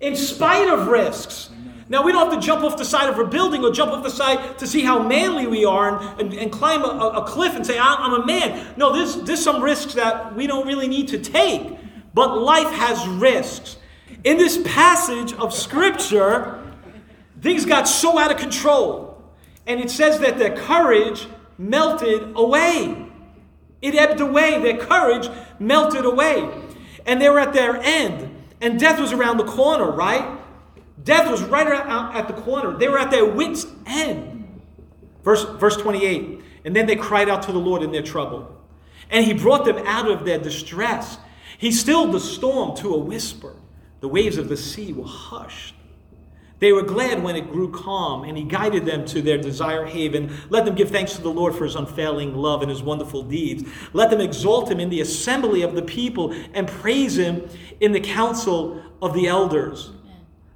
in 0.01 0.17
spite 0.17 0.69
of 0.69 0.89
risks. 0.89 1.51
Now, 1.91 2.03
we 2.03 2.13
don't 2.13 2.31
have 2.31 2.41
to 2.41 2.47
jump 2.47 2.63
off 2.63 2.77
the 2.79 2.85
side 2.85 3.11
of 3.11 3.19
a 3.19 3.25
building 3.25 3.63
or 3.63 3.71
jump 3.71 3.93
off 3.93 4.03
the 4.03 4.11
side 4.11 4.59
to 4.59 4.67
see 4.67 4.83
how 4.83 5.03
manly 5.03 5.47
we 5.47 5.65
are 5.65 5.99
and, 5.99 6.21
and, 6.21 6.35
and 6.35 6.53
climb 6.53 6.83
a, 6.83 6.87
a, 6.87 7.25
cliff 7.27 7.55
and 7.55 7.67
say, 7.67 7.79
I'm 7.79 8.15
a 8.15 8.25
man. 8.25 8.75
No, 8.77 8.95
there's, 8.95 9.17
there's 9.23 9.43
some 9.43 9.61
risks 9.61 9.95
that 9.95 10.35
we 10.35 10.47
don't 10.47 10.67
really 10.67 10.89
need 10.89 11.09
to 11.09 11.19
take. 11.19 11.77
But 12.15 12.39
life 12.39 12.73
has 12.73 13.07
risks. 13.09 13.77
In 14.23 14.39
this 14.39 14.63
passage 14.65 15.33
of 15.35 15.53
Scripture, 15.53 16.60
things 17.41 17.65
got 17.65 17.89
so 17.89 18.19
out 18.19 18.31
of 18.31 18.39
control. 18.39 19.23
And 19.67 19.81
it 19.81 19.91
says 19.91 20.19
that 20.21 20.39
their 20.39 20.57
courage 20.57 21.27
melted 21.59 22.33
away. 22.35 23.07
It 23.83 23.95
ebbed 23.95 24.21
away. 24.21 24.61
Their 24.61 24.79
courage 24.79 25.29
melted 25.59 26.05
away. 26.05 26.49
And 27.07 27.21
they 27.21 27.29
were 27.29 27.39
at 27.39 27.53
their 27.53 27.77
end. 27.77 28.37
And 28.61 28.79
death 28.79 29.01
was 29.01 29.13
around 29.13 29.37
the 29.39 29.45
corner, 29.45 29.91
right? 29.91 30.39
Death 31.03 31.31
was 31.31 31.43
right 31.43 31.67
at 31.67 32.29
the 32.29 32.35
corner. 32.35 32.77
They 32.77 32.89
were 32.89 32.99
at 32.99 33.11
their 33.11 33.25
wits' 33.25 33.67
end. 33.87 34.61
Verse, 35.23 35.45
verse 35.45 35.77
28. 35.77 36.41
And 36.65 36.77
then 36.77 36.87
they 36.87 36.97
cried 36.97 37.29
out 37.29 37.43
to 37.45 37.53
the 37.53 37.59
Lord 37.59 37.83
in 37.83 37.91
their 37.91 38.03
trouble. 38.03 38.57
And 39.11 39.25
he 39.25 39.33
brought 39.33 39.65
them 39.65 39.79
out 39.87 40.11
of 40.11 40.25
their 40.25 40.39
distress. 40.39 41.19
He 41.59 41.73
stilled 41.73 42.13
the 42.13 42.21
storm 42.21 42.77
to 42.79 42.95
a 42.95 42.99
whisper. 42.99 43.55
The 44.01 44.09
waves 44.09 44.37
of 44.37 44.49
the 44.49 44.57
sea 44.57 44.93
were 44.93 45.07
hushed. 45.07 45.75
They 46.61 46.73
were 46.73 46.83
glad 46.83 47.23
when 47.23 47.37
it 47.37 47.51
grew 47.51 47.71
calm, 47.71 48.25
and 48.25 48.37
he 48.37 48.45
guided 48.45 48.85
them 48.85 49.05
to 49.07 49.23
their 49.23 49.39
desired 49.39 49.89
haven. 49.89 50.37
Let 50.51 50.67
them 50.67 50.75
give 50.75 50.91
thanks 50.91 51.17
to 51.17 51.23
the 51.23 51.31
Lord 51.31 51.55
for 51.55 51.65
his 51.65 51.75
unfailing 51.75 52.37
love 52.37 52.63
and 52.63 52.71
his 52.71 52.83
wonderful 52.83 53.23
deeds. 53.23 53.69
Let 53.93 54.11
them 54.11 54.21
exalt 54.21 54.71
him 54.71 54.79
in 54.79 54.91
the 54.91 55.01
assembly 55.01 55.63
of 55.63 55.75
the 55.75 55.83
people 55.83 56.35
and 56.55 56.69
praise 56.69 57.19
him 57.19 57.49
in 57.81 57.93
the 57.93 58.01
council 58.01 58.83
of 59.03 59.15
the 59.15 59.27
elders. 59.27 59.91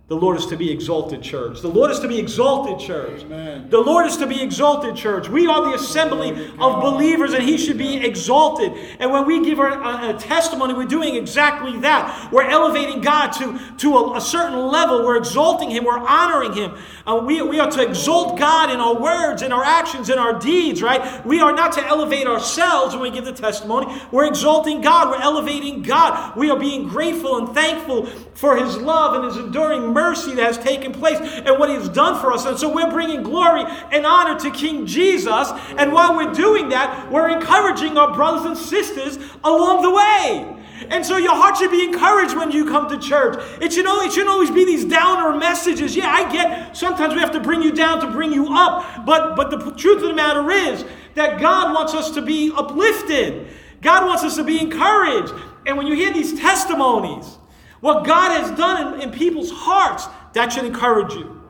The 0.06 0.14
Lord 0.14 0.36
is 0.36 0.44
to 0.48 0.56
be 0.58 0.70
exalted, 0.70 1.22
church. 1.22 1.62
The 1.62 1.68
Lord 1.68 1.90
is 1.90 1.98
to 2.00 2.08
be 2.08 2.18
exalted, 2.18 2.78
church. 2.78 3.22
Amen. 3.22 3.70
The 3.70 3.80
Lord 3.80 4.04
is 4.04 4.18
to 4.18 4.26
be 4.26 4.42
exalted, 4.42 4.96
church. 4.96 5.30
We 5.30 5.46
are 5.46 5.64
the 5.64 5.76
assembly 5.76 6.50
of 6.58 6.82
believers, 6.82 7.32
and 7.32 7.42
He 7.42 7.56
should 7.56 7.78
be 7.78 7.96
exalted. 7.96 8.74
And 8.98 9.10
when 9.10 9.24
we 9.24 9.42
give 9.42 9.58
our, 9.58 10.10
a, 10.10 10.12
testimony, 10.12 10.74
we're 10.74 10.84
doing 10.84 11.14
exactly 11.14 11.78
that. 11.78 12.30
We're 12.30 12.46
elevating 12.46 13.00
God 13.00 13.30
to, 13.38 13.58
to 13.78 13.96
a, 13.96 14.18
a 14.18 14.20
certain 14.20 14.58
level. 14.66 15.06
We're 15.06 15.16
exalting 15.16 15.70
Him. 15.70 15.84
We're 15.84 15.98
honoring 15.98 16.52
Him. 16.52 16.74
Uh, 17.06 17.22
we, 17.24 17.40
we 17.40 17.58
are 17.58 17.70
to 17.70 17.82
exalt 17.82 18.38
God 18.38 18.70
in 18.70 18.80
our 18.80 19.00
words, 19.00 19.40
in 19.40 19.52
our 19.52 19.64
actions, 19.64 20.10
in 20.10 20.18
our 20.18 20.38
deeds, 20.38 20.82
right? 20.82 21.24
We 21.24 21.40
are 21.40 21.54
not 21.54 21.72
to 21.72 21.86
elevate 21.86 22.26
ourselves 22.26 22.94
when 22.94 23.04
we 23.04 23.10
give 23.10 23.24
the 23.24 23.32
testimony. 23.32 23.98
We're 24.12 24.26
exalting 24.26 24.82
God. 24.82 25.08
We're 25.08 25.22
elevating 25.22 25.80
God. 25.80 26.36
We 26.36 26.50
are 26.50 26.58
being 26.58 26.88
grateful 26.88 27.38
and 27.38 27.54
thankful 27.54 28.04
for 28.34 28.58
His 28.58 28.76
love 28.76 29.14
and 29.14 29.24
His 29.24 29.42
enduring 29.42 29.93
mercy 29.94 30.34
that 30.34 30.44
has 30.44 30.58
taken 30.58 30.92
place 30.92 31.18
and 31.20 31.58
what 31.58 31.70
He 31.70 31.76
has 31.76 31.88
done 31.88 32.20
for 32.20 32.32
us. 32.32 32.44
And 32.44 32.58
so 32.58 32.70
we're 32.70 32.90
bringing 32.90 33.22
glory 33.22 33.64
and 33.92 34.04
honor 34.04 34.38
to 34.40 34.50
King 34.50 34.84
Jesus. 34.84 35.50
And 35.78 35.92
while 35.92 36.16
we're 36.16 36.34
doing 36.34 36.68
that, 36.70 37.10
we're 37.10 37.30
encouraging 37.30 37.96
our 37.96 38.12
brothers 38.12 38.44
and 38.44 38.58
sisters 38.58 39.16
along 39.42 39.82
the 39.82 39.90
way. 39.90 40.60
And 40.90 41.06
so 41.06 41.16
your 41.16 41.34
heart 41.34 41.56
should 41.56 41.70
be 41.70 41.84
encouraged 41.84 42.36
when 42.36 42.50
you 42.50 42.66
come 42.66 42.88
to 42.88 42.98
church. 42.98 43.38
It 43.60 43.72
should, 43.72 43.86
it 43.86 44.12
shouldn't 44.12 44.30
always 44.30 44.50
be 44.50 44.64
these 44.64 44.84
downer 44.84 45.36
messages. 45.38 45.94
Yeah, 45.96 46.08
I 46.08 46.30
get 46.30 46.76
sometimes 46.76 47.14
we 47.14 47.20
have 47.20 47.32
to 47.32 47.40
bring 47.40 47.62
you 47.62 47.72
down 47.72 48.00
to 48.00 48.10
bring 48.10 48.32
you 48.32 48.48
up. 48.50 49.06
But, 49.06 49.36
but 49.36 49.50
the 49.50 49.70
truth 49.72 50.02
of 50.02 50.08
the 50.08 50.14
matter 50.14 50.50
is 50.50 50.84
that 51.14 51.40
God 51.40 51.74
wants 51.74 51.94
us 51.94 52.10
to 52.12 52.22
be 52.22 52.52
uplifted. 52.54 53.48
God 53.80 54.06
wants 54.06 54.24
us 54.24 54.36
to 54.36 54.44
be 54.44 54.60
encouraged. 54.60 55.32
And 55.66 55.78
when 55.78 55.86
you 55.86 55.94
hear 55.94 56.12
these 56.12 56.38
testimonies, 56.38 57.38
what 57.84 58.06
God 58.06 58.30
has 58.40 58.50
done 58.56 58.94
in, 58.94 59.00
in 59.02 59.10
people's 59.10 59.50
hearts, 59.50 60.06
that 60.32 60.50
should 60.50 60.64
encourage 60.64 61.12
you. 61.12 61.42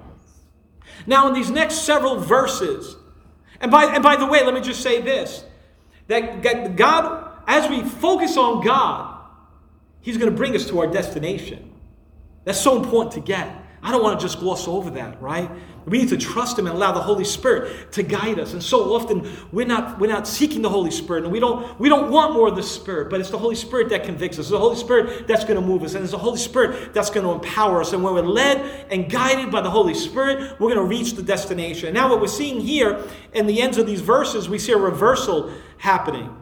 Now, 1.07 1.28
in 1.28 1.32
these 1.32 1.49
next 1.49 1.82
several 1.82 2.16
verses, 2.16 2.97
and 3.61 3.70
by, 3.70 3.85
and 3.85 4.03
by 4.03 4.16
the 4.16 4.26
way, 4.26 4.45
let 4.45 4.53
me 4.53 4.61
just 4.61 4.80
say 4.80 5.01
this 5.01 5.45
that, 6.09 6.43
that 6.43 6.74
God, 6.74 7.41
as 7.47 7.70
we 7.70 7.82
focus 7.89 8.37
on 8.37 8.64
God, 8.64 9.16
He's 10.01 10.16
going 10.16 10.28
to 10.28 10.37
bring 10.37 10.57
us 10.57 10.66
to 10.70 10.80
our 10.80 10.89
destination. 10.89 11.72
That's 12.43 12.61
so 12.61 12.82
important 12.82 13.12
to 13.12 13.20
get. 13.20 13.57
I 13.85 13.91
don't 13.91 14.03
want 14.03 14.18
to 14.18 14.24
just 14.24 14.39
gloss 14.41 14.66
over 14.66 14.89
that, 14.93 15.20
right? 15.20 15.51
We 15.85 15.99
need 15.99 16.09
to 16.09 16.16
trust 16.16 16.59
Him 16.59 16.66
and 16.66 16.74
allow 16.74 16.93
the 16.93 17.03
Holy 17.03 17.24
Spirit 17.24 17.93
to 17.93 18.03
guide 18.03 18.39
us. 18.39 18.55
And 18.55 18.62
so 18.62 18.95
often 18.95 19.30
we're 19.53 19.66
not, 19.66 20.01
we're 20.01 20.11
not 20.11 20.26
seeking 20.26 20.62
the 20.62 20.70
Holy 20.70 20.91
Spirit 20.91 21.24
and 21.24 21.32
we 21.32 21.39
don't, 21.39 21.78
we 21.78 21.91
don't 21.91 22.11
want 22.11 22.32
more 22.32 22.49
of 22.49 22.57
the 22.57 22.62
Spirit, 22.62 23.11
but 23.11 23.20
it's 23.20 23.28
the 23.28 23.39
Holy 23.39 23.55
Spirit 23.55 23.91
that 23.91 24.05
convicts 24.05 24.39
us. 24.39 24.47
It's 24.47 24.53
the 24.53 24.59
Holy 24.59 24.76
Spirit 24.76 25.28
that's 25.28 25.45
going 25.45 25.61
to 25.61 25.66
move 25.66 25.82
us. 25.82 25.93
And 25.93 26.03
it's 26.03 26.12
the 26.12 26.18
Holy 26.18 26.39
Spirit 26.39 26.95
that's 26.95 27.11
going 27.11 27.26
to 27.26 27.32
empower 27.32 27.82
us. 27.82 27.93
And 27.93 28.03
when 28.03 28.14
we're 28.14 28.22
led 28.22 28.87
and 28.91 29.11
guided 29.11 29.53
by 29.53 29.61
the 29.61 29.70
Holy 29.70 29.93
Spirit, 29.93 30.59
we're 30.59 30.74
going 30.74 30.76
to 30.76 30.85
reach 30.85 31.12
the 31.12 31.22
destination. 31.22 31.89
And 31.89 31.95
now, 31.95 32.09
what 32.09 32.22
we're 32.22 32.26
seeing 32.28 32.61
here 32.61 33.05
in 33.35 33.47
the 33.47 33.61
ends 33.61 33.76
of 33.76 33.87
these 33.87 34.01
verses, 34.01 34.49
we 34.49 34.59
see 34.59 34.72
a 34.72 34.78
reversal 34.78 35.53
happening. 35.76 36.35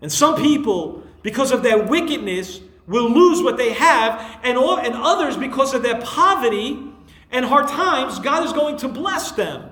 And 0.00 0.10
some 0.10 0.34
people, 0.34 1.04
because 1.22 1.52
of 1.52 1.62
their 1.62 1.80
wickedness, 1.80 2.60
will 2.86 3.10
lose 3.10 3.42
what 3.42 3.56
they 3.56 3.72
have, 3.72 4.40
and, 4.42 4.58
all, 4.58 4.78
and 4.78 4.94
others, 4.94 5.36
because 5.36 5.74
of 5.74 5.82
their 5.82 6.00
poverty 6.00 6.78
and 7.30 7.44
hard 7.44 7.68
times, 7.68 8.18
God 8.18 8.44
is 8.44 8.52
going 8.52 8.76
to 8.78 8.88
bless 8.88 9.32
them. 9.32 9.70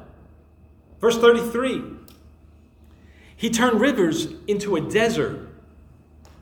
Verse 1.00 1.18
33 1.18 1.82
He 3.36 3.50
turned 3.50 3.80
rivers 3.80 4.28
into 4.46 4.76
a 4.76 4.80
desert, 4.80 5.48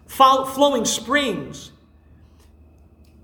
flowing 0.07 0.85
springs 0.85 1.73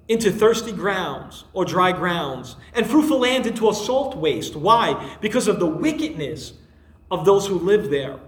into 0.06 0.30
thirsty 0.30 0.72
grounds 0.72 1.44
or 1.52 1.64
dry 1.64 1.92
grounds, 1.92 2.56
and 2.74 2.86
fruitful 2.86 3.20
land 3.20 3.46
into 3.46 3.68
a 3.68 3.74
salt 3.74 4.16
waste. 4.16 4.54
Why? 4.54 5.16
Because 5.20 5.48
of 5.48 5.58
the 5.58 5.66
wickedness 5.66 6.52
of 7.10 7.24
those 7.24 7.46
who 7.46 7.58
live 7.58 7.90
there. 7.90 8.18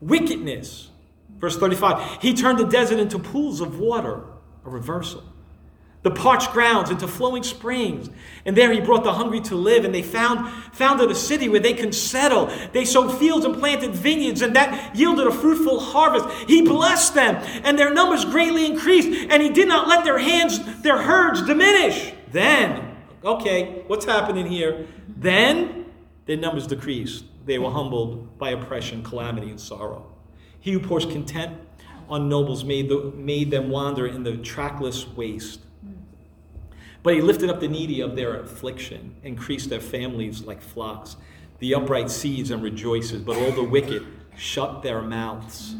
Wickedness. 0.00 0.88
Verse 1.38 1.56
35 1.56 2.22
He 2.22 2.34
turned 2.34 2.58
the 2.58 2.64
desert 2.64 2.98
into 2.98 3.18
pools 3.18 3.60
of 3.60 3.78
water 3.78 4.24
a 4.64 4.70
reversal. 4.70 5.24
The 6.02 6.10
parched 6.10 6.52
grounds 6.52 6.90
into 6.90 7.06
flowing 7.06 7.44
springs. 7.44 8.10
And 8.44 8.56
there 8.56 8.72
he 8.72 8.80
brought 8.80 9.04
the 9.04 9.12
hungry 9.12 9.40
to 9.42 9.54
live, 9.54 9.84
and 9.84 9.94
they 9.94 10.02
found, 10.02 10.52
founded 10.72 11.10
a 11.10 11.14
city 11.14 11.48
where 11.48 11.60
they 11.60 11.74
can 11.74 11.92
settle. 11.92 12.50
They 12.72 12.84
sowed 12.84 13.16
fields 13.18 13.44
and 13.44 13.56
planted 13.56 13.92
vineyards, 13.92 14.42
and 14.42 14.56
that 14.56 14.96
yielded 14.96 15.28
a 15.28 15.30
fruitful 15.30 15.78
harvest. 15.78 16.28
He 16.48 16.62
blessed 16.62 17.14
them, 17.14 17.36
and 17.62 17.78
their 17.78 17.94
numbers 17.94 18.24
greatly 18.24 18.66
increased, 18.66 19.28
and 19.30 19.40
he 19.40 19.50
did 19.50 19.68
not 19.68 19.86
let 19.86 20.04
their 20.04 20.18
hands, 20.18 20.82
their 20.82 20.98
herds 20.98 21.42
diminish. 21.46 22.12
Then, 22.32 22.96
okay, 23.24 23.84
what's 23.86 24.04
happening 24.04 24.46
here? 24.46 24.88
Then 25.06 25.86
their 26.26 26.36
numbers 26.36 26.66
decreased. 26.66 27.24
They 27.46 27.60
were 27.60 27.70
humbled 27.70 28.38
by 28.38 28.50
oppression, 28.50 29.04
calamity, 29.04 29.50
and 29.50 29.60
sorrow. 29.60 30.06
He 30.58 30.72
who 30.72 30.80
pours 30.80 31.06
content 31.06 31.58
on 32.08 32.28
nobles 32.28 32.64
made, 32.64 32.88
the, 32.88 33.12
made 33.16 33.50
them 33.50 33.70
wander 33.70 34.06
in 34.06 34.22
the 34.22 34.36
trackless 34.36 35.06
waste. 35.08 35.60
But 37.02 37.14
he 37.14 37.20
lifted 37.20 37.50
up 37.50 37.60
the 37.60 37.68
needy 37.68 38.00
of 38.00 38.14
their 38.14 38.40
affliction, 38.40 39.16
increased 39.24 39.70
their 39.70 39.80
families 39.80 40.42
like 40.42 40.62
flocks. 40.62 41.16
The 41.58 41.74
upright 41.74 42.10
sees 42.10 42.50
and 42.50 42.62
rejoices, 42.62 43.22
but 43.22 43.36
all 43.36 43.50
the 43.50 43.64
wicked 43.64 44.06
shut 44.36 44.82
their 44.82 45.02
mouths. 45.02 45.74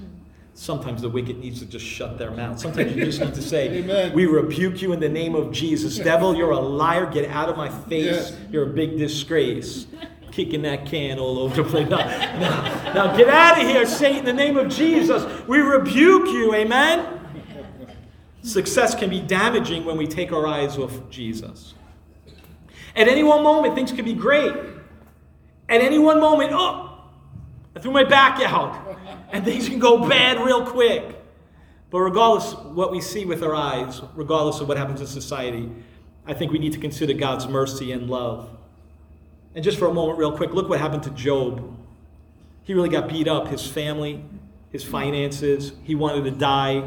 Sometimes 0.55 1.01
the 1.01 1.09
wicked 1.09 1.39
needs 1.39 1.61
to 1.61 1.67
just 1.67 1.85
shut 1.85 2.19
their 2.19 2.31
mouth. 2.31 2.59
Sometimes 2.59 2.95
you 2.95 3.05
just 3.05 3.21
need 3.21 3.35
to 3.35 3.43
say, 3.43 3.69
Amen. 3.79 4.13
We 4.13 4.27
rebuke 4.27 4.83
you 4.83 4.93
in 4.93 5.01
the 5.01 5.09
name 5.09 5.35
of 5.35 5.51
Jesus. 5.51 5.97
Devil, 5.97 6.37
you're 6.37 6.51
a 6.51 6.61
liar. 6.61 7.07
Get 7.07 7.31
out 7.31 7.49
of 7.49 7.57
my 7.57 7.69
face. 7.69 8.31
Yeah. 8.31 8.37
You're 8.51 8.71
a 8.71 8.73
big 8.73 8.99
disgrace. 8.99 9.87
Kicking 10.33 10.63
that 10.63 10.87
can 10.87 11.19
all 11.19 11.39
over 11.39 11.63
the 11.63 11.69
place. 11.69 11.89
Now, 11.89 11.99
now, 11.99 12.95
now 12.95 13.17
get 13.17 13.29
out 13.29 13.61
of 13.61 13.69
here, 13.69 13.87
Satan, 13.87 14.21
in 14.21 14.25
the 14.25 14.33
name 14.33 14.57
of 14.57 14.69
Jesus. 14.69 15.47
We 15.47 15.59
rebuke 15.59 16.27
you. 16.29 16.55
Amen. 16.55 17.21
Success 18.43 18.95
can 18.95 19.11
be 19.11 19.21
damaging 19.21 19.85
when 19.85 19.97
we 19.97 20.07
take 20.07 20.33
our 20.33 20.47
eyes 20.47 20.79
off 20.79 20.99
Jesus. 21.11 21.75
At 22.97 23.09
any 23.09 23.23
one 23.23 23.43
moment, 23.43 23.75
things 23.75 23.93
can 23.93 24.05
be 24.05 24.15
great. 24.15 24.53
At 25.69 25.81
any 25.81 25.99
one 25.99 26.19
moment, 26.19 26.51
oh, 26.53 26.99
I 27.77 27.81
threw 27.81 27.93
my 27.93 28.05
back 28.05 28.41
out. 28.41 28.99
And 29.33 29.45
things 29.45 29.69
can 29.69 29.79
go 29.79 30.09
bad 30.09 30.45
real 30.45 30.67
quick. 30.67 31.19
But 31.91 32.01
regardless 32.01 32.55
what 32.55 32.91
we 32.91 33.01
see 33.01 33.27
with 33.27 33.43
our 33.43 33.55
eyes, 33.55 34.01
regardless 34.15 34.61
of 34.61 34.69
what 34.69 34.77
happens 34.79 35.01
in 35.01 35.07
society, 35.07 35.71
I 36.27 36.35
think 36.35 36.53
we 36.53 36.59
need 36.59 36.73
to 36.73 36.79
consider 36.79 37.13
God's 37.13 37.47
mercy 37.47 37.93
and 37.93 38.09
love. 38.09 38.49
And 39.55 39.63
just 39.63 39.79
for 39.79 39.87
a 39.87 39.95
moment, 39.95 40.19
real 40.19 40.37
quick, 40.37 40.53
look 40.53 40.69
what 40.69 40.81
happened 40.81 41.03
to 41.05 41.11
Job. 41.11 41.77
He 42.65 42.75
really 42.75 42.89
got 42.89 43.09
beat 43.09 43.29
up. 43.29 43.49
His 43.49 43.67
family, 43.67 44.25
his 44.71 44.83
finances, 44.83 45.73
he 45.83 45.95
wanted 45.95 46.25
to 46.25 46.31
die, 46.31 46.85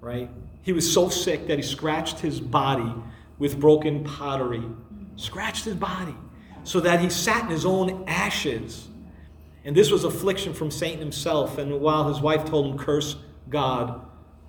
right? 0.00 0.30
He 0.62 0.72
was 0.72 0.90
so 0.90 1.08
sick 1.08 1.48
that 1.48 1.58
he 1.58 1.62
scratched 1.62 2.20
his 2.20 2.40
body 2.40 2.92
with 3.38 3.58
broken 3.58 4.04
pottery, 4.04 4.62
scratched 5.16 5.64
his 5.64 5.74
body, 5.74 6.14
so 6.62 6.80
that 6.80 7.00
he 7.00 7.10
sat 7.10 7.44
in 7.44 7.50
his 7.50 7.66
own 7.66 8.04
ashes. 8.06 8.88
And 9.64 9.74
this 9.74 9.90
was 9.90 10.04
affliction 10.04 10.54
from 10.54 10.70
Satan 10.70 11.00
himself. 11.00 11.58
And 11.58 11.80
while 11.80 12.08
his 12.08 12.20
wife 12.20 12.44
told 12.44 12.66
him, 12.66 12.78
curse 12.78 13.16
God 13.48 14.00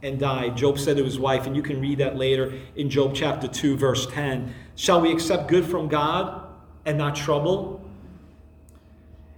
and 0.04 0.20
die, 0.20 0.50
Job 0.50 0.78
said 0.78 0.98
to 0.98 1.04
his 1.04 1.18
wife, 1.18 1.48
and 1.48 1.56
you 1.56 1.64
can 1.64 1.82
read 1.82 1.98
that 1.98 2.16
later 2.16 2.54
in 2.76 2.90
Job 2.90 3.16
chapter 3.16 3.48
2, 3.48 3.78
verse 3.78 4.06
10 4.08 4.54
Shall 4.76 5.02
we 5.02 5.12
accept 5.12 5.48
good 5.48 5.66
from 5.66 5.88
God 5.88 6.45
and 6.86 6.98
not 6.98 7.16
trouble? 7.16 7.82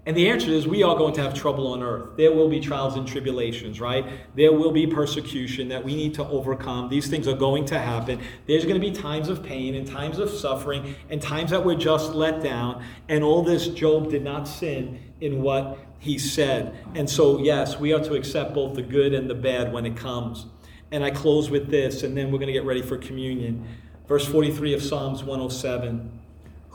And 0.07 0.15
the 0.15 0.29
answer 0.29 0.49
is 0.51 0.65
we 0.65 0.83
are 0.83 0.95
going 0.95 1.13
to 1.15 1.21
have 1.21 1.33
trouble 1.33 1.67
on 1.67 1.83
earth. 1.83 2.15
There 2.15 2.31
will 2.31 2.47
be 2.47 2.61
trials 2.61 2.95
and 2.95 3.05
tribulations, 3.05 3.81
right? 3.81 4.05
There 4.35 4.53
will 4.53 4.71
be 4.71 4.87
persecution 4.87 5.67
that 5.67 5.83
we 5.83 5.97
need 5.97 6.13
to 6.13 6.25
overcome. 6.29 6.87
These 6.87 7.07
things 7.07 7.27
are 7.27 7.35
going 7.35 7.65
to 7.65 7.77
happen. 7.77 8.21
There's 8.45 8.63
going 8.63 8.79
to 8.79 8.89
be 8.89 8.93
times 8.93 9.27
of 9.27 9.43
pain 9.43 9.75
and 9.75 9.85
times 9.85 10.17
of 10.17 10.29
suffering 10.29 10.95
and 11.09 11.21
times 11.21 11.51
that 11.51 11.65
we're 11.65 11.75
just 11.75 12.13
let 12.13 12.41
down. 12.41 12.85
And 13.09 13.21
all 13.21 13.43
this, 13.43 13.67
Job 13.67 14.09
did 14.09 14.23
not 14.23 14.47
sin 14.47 14.97
in 15.19 15.41
what 15.41 15.77
he 15.99 16.17
said. 16.17 16.77
And 16.95 17.09
so, 17.09 17.39
yes, 17.39 17.77
we 17.77 17.91
are 17.91 18.03
to 18.05 18.13
accept 18.13 18.53
both 18.53 18.75
the 18.75 18.83
good 18.83 19.13
and 19.13 19.29
the 19.29 19.35
bad 19.35 19.73
when 19.73 19.85
it 19.85 19.97
comes. 19.97 20.45
And 20.89 21.03
I 21.03 21.11
close 21.11 21.49
with 21.49 21.69
this, 21.69 22.03
and 22.03 22.15
then 22.15 22.31
we're 22.31 22.39
going 22.39 22.47
to 22.47 22.53
get 22.53 22.63
ready 22.63 22.81
for 22.81 22.97
communion. 22.97 23.67
Verse 24.07 24.25
43 24.25 24.73
of 24.73 24.81
Psalms 24.81 25.21
107 25.21 26.17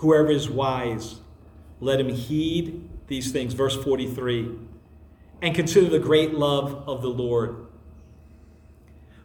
Whoever 0.03 0.31
is 0.31 0.49
wise, 0.49 1.17
let 1.81 1.99
him 1.99 2.11
heed 2.11 2.89
these 3.09 3.33
things. 3.33 3.55
Verse 3.55 3.77
43 3.83 4.59
and 5.43 5.57
consider 5.57 5.89
the 5.89 5.99
great 5.99 6.33
love 6.33 6.89
of 6.89 7.03
the 7.03 7.09
Lord. 7.09 7.67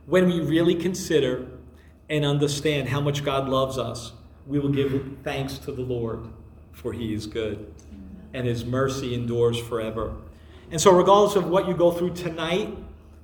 When 0.07 0.25
we 0.25 0.41
really 0.41 0.73
consider 0.73 1.47
and 2.09 2.25
understand 2.25 2.89
how 2.89 2.99
much 2.99 3.23
God 3.23 3.47
loves 3.47 3.78
us, 3.78 4.13
we 4.47 4.57
will 4.57 4.69
give 4.69 5.17
thanks 5.23 5.59
to 5.59 5.71
the 5.71 5.84
Lord, 5.84 6.28
for 6.71 6.91
he 6.91 7.13
is 7.13 7.28
good, 7.28 7.71
and 8.34 8.47
his 8.47 8.65
mercy 8.65 9.13
endures 9.13 9.59
forever. 9.59 10.15
And 10.71 10.82
so, 10.82 10.91
regardless 10.91 11.36
of 11.36 11.47
what 11.49 11.67
you 11.67 11.75
go 11.75 11.91
through 11.91 12.15
tonight, 12.15 12.75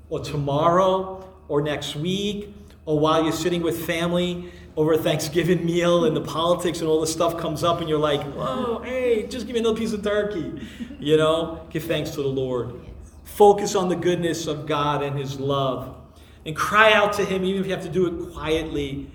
or 0.10 0.20
tomorrow, 0.20 1.28
or 1.47 1.62
next 1.62 1.95
week, 1.95 2.54
or 2.86 2.99
while 2.99 3.24
you're 3.24 3.32
sitting 3.32 3.64
with 3.64 3.86
family 3.86 4.51
over 4.76 4.93
a 4.93 4.97
Thanksgiving 4.97 5.65
meal 5.65 6.05
and 6.05 6.15
the 6.15 6.21
politics 6.21 6.80
and 6.80 6.88
all 6.88 6.99
this 7.01 7.13
stuff 7.13 7.38
comes 7.38 7.63
up, 7.63 7.80
and 7.80 7.89
you're 7.89 7.99
like, 7.99 8.24
whoa, 8.34 8.82
hey, 8.84 9.28
just 9.28 9.45
give 9.45 9.53
me 9.53 9.59
another 9.59 9.78
piece 9.78 9.93
of 9.93 10.03
turkey. 10.03 10.61
You 10.99 11.17
know, 11.17 11.67
give 11.69 11.84
thanks 11.84 12.11
to 12.11 12.21
the 12.21 12.30
Lord. 12.30 12.80
Focus 13.26 13.76
on 13.76 13.89
the 13.89 13.95
goodness 13.97 14.47
of 14.47 14.65
God 14.65 15.03
and 15.03 15.19
his 15.19 15.38
love 15.38 15.97
and 16.45 16.55
cry 16.55 16.93
out 16.93 17.11
to 17.13 17.26
him, 17.26 17.43
even 17.43 17.59
if 17.59 17.67
you 17.67 17.74
have 17.74 17.84
to 17.84 17.89
do 17.89 18.07
it 18.07 18.34
quietly, 18.34 19.11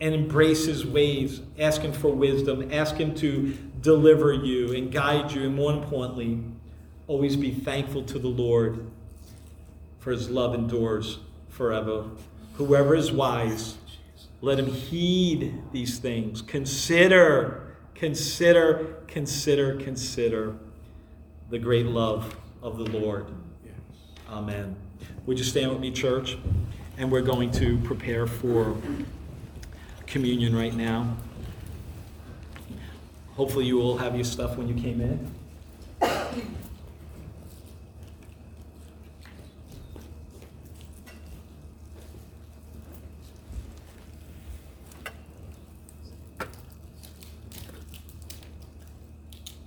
and 0.00 0.14
embrace 0.14 0.66
his 0.66 0.86
ways. 0.86 1.40
Ask 1.58 1.80
him 1.80 1.92
for 1.92 2.14
wisdom. 2.14 2.72
Ask 2.72 2.96
him 2.96 3.12
to 3.16 3.56
deliver 3.80 4.32
you 4.32 4.72
and 4.74 4.92
guide 4.92 5.32
you. 5.32 5.42
And 5.42 5.54
more 5.54 5.72
importantly, 5.72 6.40
always 7.06 7.36
be 7.36 7.52
thankful 7.52 8.04
to 8.04 8.18
the 8.18 8.28
Lord, 8.28 8.86
for 9.98 10.12
his 10.12 10.30
love 10.30 10.54
endures 10.54 11.18
forever. 11.48 12.04
Whoever 12.54 12.94
is 12.94 13.10
wise, 13.10 13.78
let 14.42 14.58
him 14.58 14.66
heed 14.66 15.54
these 15.72 15.98
things. 15.98 16.42
Consider, 16.42 17.76
consider, 17.94 18.96
consider, 19.06 19.76
consider 19.76 20.56
the 21.48 21.58
great 21.58 21.86
love 21.86 22.36
of 22.60 22.76
the 22.76 22.84
Lord. 22.84 23.26
Amen. 24.28 24.74
Would 25.26 25.38
you 25.38 25.44
stand 25.44 25.70
with 25.70 25.78
me, 25.78 25.92
church? 25.92 26.36
And 26.98 27.10
we're 27.10 27.22
going 27.22 27.52
to 27.52 27.78
prepare 27.78 28.26
for 28.26 28.76
communion 30.06 30.54
right 30.56 30.74
now. 30.74 31.16
Hopefully, 33.34 33.64
you 33.64 33.80
all 33.80 33.96
have 33.96 34.14
your 34.14 34.24
stuff 34.24 34.56
when 34.56 34.68
you 34.68 34.74
came 34.74 35.00
in. 35.00 36.52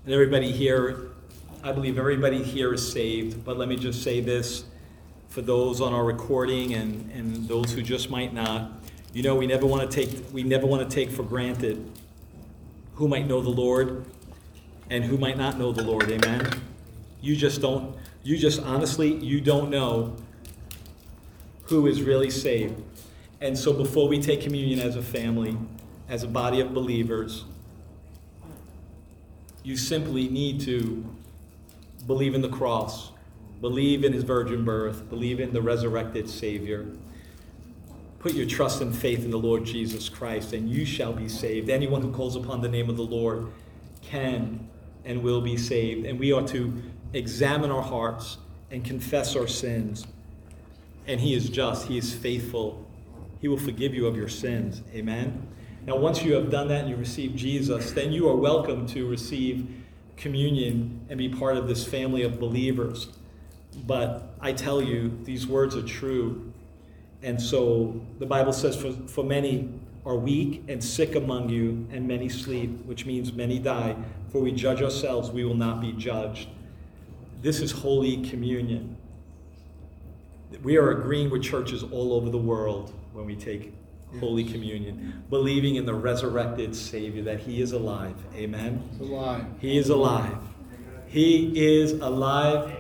And 0.05 0.13
everybody 0.13 0.51
here, 0.51 1.09
I 1.63 1.71
believe 1.71 1.97
everybody 1.97 2.43
here 2.43 2.75
is 2.75 2.91
saved. 2.91 3.43
But 3.43 3.57
let 3.57 3.67
me 3.67 3.75
just 3.75 4.03
say 4.03 4.21
this 4.21 4.65
for 5.29 5.41
those 5.41 5.81
on 5.81 5.93
our 5.93 6.03
recording 6.03 6.75
and, 6.75 7.11
and 7.11 7.47
those 7.47 7.71
who 7.71 7.81
just 7.81 8.11
might 8.11 8.31
not. 8.31 8.71
You 9.13 9.23
know, 9.23 9.35
we 9.35 9.47
never 9.47 9.65
want 9.65 9.89
to 9.89 10.05
take 10.05 10.31
we 10.31 10.43
never 10.43 10.67
want 10.67 10.87
to 10.87 10.95
take 10.95 11.09
for 11.09 11.23
granted 11.23 11.91
who 12.93 13.07
might 13.07 13.27
know 13.27 13.41
the 13.41 13.49
Lord 13.49 14.05
and 14.91 15.03
who 15.03 15.17
might 15.17 15.37
not 15.37 15.57
know 15.57 15.71
the 15.71 15.81
Lord. 15.81 16.11
Amen. 16.11 16.51
You 17.19 17.35
just 17.35 17.59
don't 17.59 17.97
you 18.21 18.37
just 18.37 18.61
honestly 18.61 19.11
you 19.11 19.41
don't 19.41 19.71
know 19.71 20.15
who 21.63 21.87
is 21.87 22.03
really 22.03 22.29
saved. 22.29 22.79
And 23.41 23.57
so 23.57 23.73
before 23.73 24.07
we 24.07 24.21
take 24.21 24.41
communion 24.41 24.79
as 24.81 24.97
a 24.97 25.01
family, 25.01 25.57
as 26.07 26.21
a 26.21 26.27
body 26.27 26.61
of 26.61 26.75
believers, 26.75 27.45
you 29.65 29.75
simply 29.75 30.29
need 30.29 30.61
to 30.61 31.03
believe 32.05 32.35
in 32.35 32.41
the 32.41 32.49
cross, 32.49 33.11
believe 33.61 34.03
in 34.03 34.13
his 34.13 34.23
virgin 34.23 34.63
birth, 34.63 35.09
believe 35.09 35.39
in 35.39 35.53
the 35.53 35.61
resurrected 35.61 36.29
Savior. 36.29 36.85
Put 38.19 38.33
your 38.33 38.45
trust 38.45 38.81
and 38.81 38.95
faith 38.95 39.25
in 39.25 39.31
the 39.31 39.39
Lord 39.39 39.65
Jesus 39.65 40.07
Christ, 40.07 40.53
and 40.53 40.69
you 40.69 40.85
shall 40.85 41.13
be 41.13 41.27
saved. 41.27 41.69
Anyone 41.69 42.03
who 42.03 42.11
calls 42.11 42.35
upon 42.35 42.61
the 42.61 42.69
name 42.69 42.91
of 42.91 42.97
the 42.97 43.03
Lord 43.03 43.47
can 44.03 44.69
and 45.03 45.23
will 45.23 45.41
be 45.41 45.57
saved. 45.57 46.05
And 46.05 46.19
we 46.19 46.31
are 46.31 46.47
to 46.49 46.83
examine 47.13 47.71
our 47.71 47.81
hearts 47.81 48.37
and 48.69 48.85
confess 48.85 49.35
our 49.35 49.47
sins. 49.47 50.05
And 51.07 51.19
he 51.19 51.33
is 51.33 51.49
just, 51.49 51.87
he 51.87 51.97
is 51.97 52.13
faithful. 52.13 52.85
He 53.41 53.47
will 53.47 53.59
forgive 53.59 53.95
you 53.95 54.05
of 54.05 54.15
your 54.15 54.29
sins. 54.29 54.83
Amen. 54.93 55.47
Now, 55.85 55.97
once 55.97 56.23
you 56.23 56.33
have 56.33 56.49
done 56.49 56.67
that 56.69 56.81
and 56.81 56.89
you 56.89 56.95
receive 56.95 57.35
Jesus, 57.35 57.91
then 57.91 58.11
you 58.11 58.27
are 58.27 58.35
welcome 58.35 58.87
to 58.87 59.07
receive 59.07 59.67
communion 60.17 61.05
and 61.09 61.17
be 61.19 61.29
part 61.29 61.57
of 61.57 61.67
this 61.67 61.85
family 61.85 62.23
of 62.23 62.39
believers. 62.39 63.09
But 63.85 64.35
I 64.41 64.53
tell 64.53 64.81
you, 64.81 65.19
these 65.23 65.45
words 65.45 65.75
are 65.75 65.83
true. 65.83 66.51
And 67.21 67.39
so 67.39 68.01
the 68.17 68.25
Bible 68.25 68.51
says, 68.51 68.75
for, 68.75 68.93
for 69.07 69.23
many 69.23 69.69
are 70.05 70.15
weak 70.15 70.63
and 70.67 70.83
sick 70.83 71.13
among 71.13 71.49
you, 71.49 71.87
and 71.91 72.07
many 72.07 72.29
sleep, 72.29 72.83
which 72.85 73.05
means 73.05 73.31
many 73.33 73.59
die. 73.59 73.95
For 74.31 74.41
we 74.41 74.51
judge 74.51 74.81
ourselves, 74.81 75.29
we 75.29 75.43
will 75.43 75.55
not 75.55 75.81
be 75.81 75.91
judged. 75.91 76.49
This 77.43 77.61
is 77.61 77.71
Holy 77.71 78.27
Communion. 78.27 78.97
We 80.63 80.77
are 80.77 80.91
agreeing 80.91 81.29
with 81.29 81.43
churches 81.43 81.83
all 81.83 82.13
over 82.13 82.31
the 82.31 82.39
world 82.39 82.91
when 83.13 83.25
we 83.25 83.35
take 83.35 83.73
Holy 84.19 84.43
Communion, 84.43 85.23
believing 85.29 85.75
in 85.75 85.85
the 85.85 85.93
resurrected 85.93 86.75
Savior, 86.75 87.23
that 87.23 87.39
He 87.39 87.61
is 87.61 87.71
alive. 87.71 88.15
Amen. 88.35 88.87
Alive. 88.99 89.45
He 89.59 89.77
is 89.77 89.89
alive. 89.89 90.37
He 91.07 91.53
is 91.55 91.93
alive. 91.93 92.71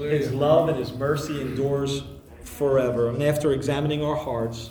His 0.00 0.32
love 0.32 0.68
and 0.68 0.78
His 0.78 0.92
mercy 0.92 1.40
endures 1.40 2.02
forever. 2.42 3.08
And 3.08 3.22
after 3.22 3.52
examining 3.52 4.04
our 4.04 4.16
hearts, 4.16 4.70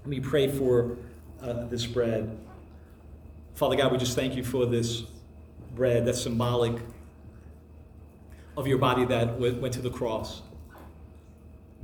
let 0.00 0.08
me 0.08 0.20
pray 0.20 0.48
for 0.48 0.96
uh, 1.42 1.64
this 1.66 1.86
bread. 1.86 2.38
Father 3.54 3.76
God, 3.76 3.92
we 3.92 3.98
just 3.98 4.14
thank 4.14 4.36
you 4.36 4.44
for 4.44 4.66
this 4.66 5.02
bread 5.74 6.06
that's 6.06 6.22
symbolic 6.22 6.80
of 8.56 8.66
your 8.66 8.78
body 8.78 9.04
that 9.04 9.38
went 9.38 9.60
went 9.60 9.74
to 9.74 9.82
the 9.82 9.90
cross. 9.90 10.42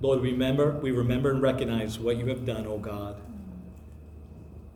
Lord, 0.01 0.21
remember, 0.21 0.79
we 0.79 0.91
remember 0.91 1.31
and 1.31 1.41
recognize 1.41 1.99
what 1.99 2.17
you 2.17 2.27
have 2.27 2.45
done, 2.45 2.67
O 2.67 2.79
God. 2.79 3.17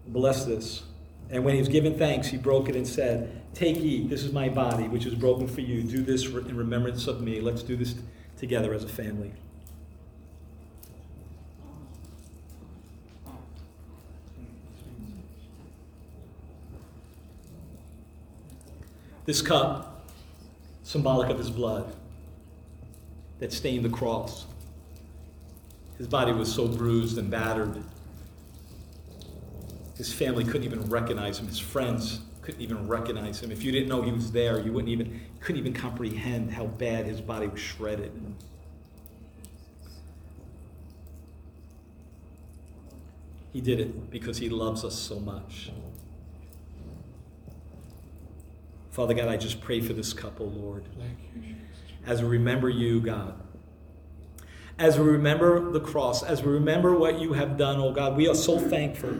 Bless 0.07 0.44
this. 0.44 0.82
And 1.30 1.44
when 1.44 1.54
he 1.54 1.61
was 1.61 1.68
given 1.68 1.98
thanks, 1.98 2.28
he 2.28 2.36
broke 2.36 2.68
it 2.68 2.76
and 2.76 2.86
said, 2.86 3.42
Take, 3.54 3.78
eat, 3.78 4.09
this 4.09 4.22
is 4.22 4.32
my 4.32 4.48
body, 4.48 4.86
which 4.86 5.07
is 5.07 5.14
broken 5.14 5.48
for 5.48 5.61
you. 5.61 5.82
Do 5.82 6.02
this 6.02 6.26
in 6.26 6.57
remembrance 6.57 7.07
of 7.07 7.20
me. 7.20 7.40
Let's 7.40 7.62
do 7.62 7.74
this 7.74 7.94
together 8.36 8.74
as 8.74 8.84
a 8.84 8.88
family. 8.88 9.32
This 19.24 19.42
cup, 19.42 20.07
symbolic 20.84 21.30
of 21.30 21.38
his 21.38 21.50
blood 21.50 21.92
that 23.40 23.52
stained 23.52 23.84
the 23.84 23.88
cross. 23.88 24.46
His 25.98 26.07
body 26.07 26.32
was 26.32 26.52
so 26.52 26.68
bruised 26.68 27.18
and 27.18 27.28
battered. 27.28 27.82
His 29.97 30.12
family 30.12 30.44
couldn't 30.44 30.64
even 30.64 30.82
recognize 30.90 31.38
him. 31.38 31.47
His 31.47 31.59
friends 31.59 32.20
couldn't 32.42 32.61
even 32.61 32.86
recognize 32.86 33.42
him. 33.42 33.51
If 33.51 33.62
you 33.62 33.72
didn't 33.72 33.88
know 33.88 34.03
he 34.03 34.12
was 34.12 34.30
there, 34.30 34.61
you 34.61 34.72
wouldn't 34.72 34.90
even 34.90 35.20
couldn't 35.40 35.59
even 35.59 35.72
comprehend 35.72 36.53
how 36.53 36.66
bad 36.66 37.07
his 37.07 37.20
body 37.20 37.47
was 37.47 37.61
shredded. 37.61 38.12
He 43.53 43.61
did 43.62 43.80
it 43.80 44.11
because 44.11 44.36
he 44.36 44.51
loves 44.51 44.84
us 44.84 44.94
so 44.94 45.18
much. 45.18 45.72
Father 48.90 49.14
God, 49.14 49.28
I 49.28 49.36
just 49.36 49.61
pray 49.61 49.80
for 49.80 49.92
this 49.92 50.12
couple, 50.12 50.51
Lord 50.51 50.84
Thank 50.99 51.18
you, 51.34 51.40
Jesus. 51.42 51.62
as 52.07 52.22
we 52.22 52.28
remember 52.28 52.68
you, 52.68 53.01
God. 53.01 53.34
As 54.78 54.99
we 54.99 55.07
remember 55.07 55.70
the 55.70 55.80
cross, 55.80 56.22
as 56.22 56.42
we 56.42 56.53
remember 56.53 56.94
what 56.94 57.18
you 57.18 57.32
have 57.32 57.57
done, 57.57 57.78
oh 57.78 57.92
God, 57.92 58.16
we 58.16 58.28
are 58.28 58.34
so 58.34 58.59
thankful. 58.59 59.18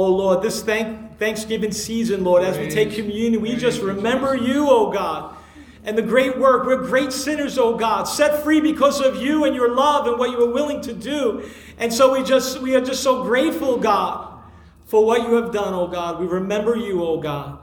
Oh 0.00 0.14
Lord, 0.14 0.42
this 0.42 0.62
thank, 0.62 1.18
Thanksgiving 1.18 1.72
season, 1.72 2.22
Lord, 2.22 2.44
as 2.44 2.56
we 2.56 2.70
take 2.70 2.92
communion, 2.92 3.42
we 3.42 3.56
just 3.56 3.82
remember 3.82 4.36
you, 4.36 4.68
oh 4.70 4.92
God, 4.92 5.34
and 5.82 5.98
the 5.98 6.02
great 6.02 6.38
work. 6.38 6.66
We're 6.66 6.86
great 6.86 7.12
sinners, 7.12 7.58
oh 7.58 7.76
God, 7.76 8.04
set 8.04 8.44
free 8.44 8.60
because 8.60 9.00
of 9.00 9.16
you 9.16 9.44
and 9.44 9.56
your 9.56 9.74
love 9.74 10.06
and 10.06 10.16
what 10.16 10.30
you 10.30 10.38
were 10.38 10.52
willing 10.52 10.80
to 10.82 10.92
do. 10.92 11.50
And 11.78 11.92
so 11.92 12.12
we 12.12 12.22
just 12.22 12.60
we 12.60 12.76
are 12.76 12.80
just 12.80 13.02
so 13.02 13.24
grateful, 13.24 13.76
God, 13.76 14.40
for 14.86 15.04
what 15.04 15.22
you 15.22 15.34
have 15.34 15.50
done, 15.50 15.74
oh 15.74 15.88
God. 15.88 16.20
We 16.20 16.28
remember 16.28 16.76
you, 16.76 17.02
oh 17.02 17.18
God. 17.20 17.58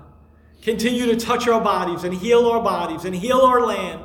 Continue 0.61 1.05
to 1.05 1.15
touch 1.15 1.47
our 1.47 1.61
bodies 1.61 2.03
and 2.03 2.13
heal 2.13 2.49
our 2.49 2.61
bodies 2.61 3.05
and 3.05 3.15
heal 3.15 3.39
our 3.39 3.65
land. 3.65 4.01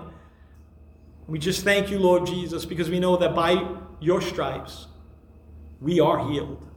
We 1.27 1.41
just 1.41 1.65
thank 1.65 1.91
you, 1.91 1.99
Lord 1.99 2.27
Jesus, 2.27 2.65
because 2.65 2.89
we 2.91 3.01
know 3.01 3.17
that 3.17 3.35
by 3.35 3.77
your 3.99 4.21
stripes 4.21 4.87
we 5.81 5.99
are 5.99 6.31
healed. 6.31 6.70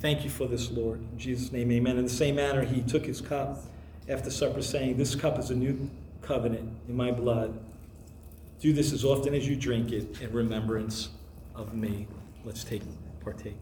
Thank 0.00 0.24
you 0.24 0.30
for 0.30 0.46
this, 0.46 0.70
Lord. 0.70 1.00
In 1.12 1.18
Jesus' 1.18 1.52
name, 1.52 1.70
amen. 1.70 1.98
In 1.98 2.04
the 2.04 2.10
same 2.10 2.36
manner, 2.36 2.64
he 2.64 2.80
took 2.80 3.04
his 3.04 3.20
cup 3.20 3.58
after 4.08 4.30
supper, 4.30 4.62
saying, 4.62 4.96
This 4.96 5.14
cup 5.14 5.38
is 5.38 5.50
a 5.50 5.54
new 5.54 5.90
covenant 6.22 6.72
in 6.88 6.96
my 6.96 7.10
blood. 7.10 7.58
Do 8.60 8.72
this 8.72 8.94
as 8.94 9.04
often 9.04 9.34
as 9.34 9.46
you 9.46 9.56
drink 9.56 9.92
it 9.92 10.20
in 10.22 10.32
remembrance 10.32 11.10
of 11.54 11.74
me. 11.74 12.06
Let's 12.44 12.64
take 12.64 12.82
partake. 13.22 13.56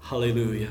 Hallelujah. 0.00 0.70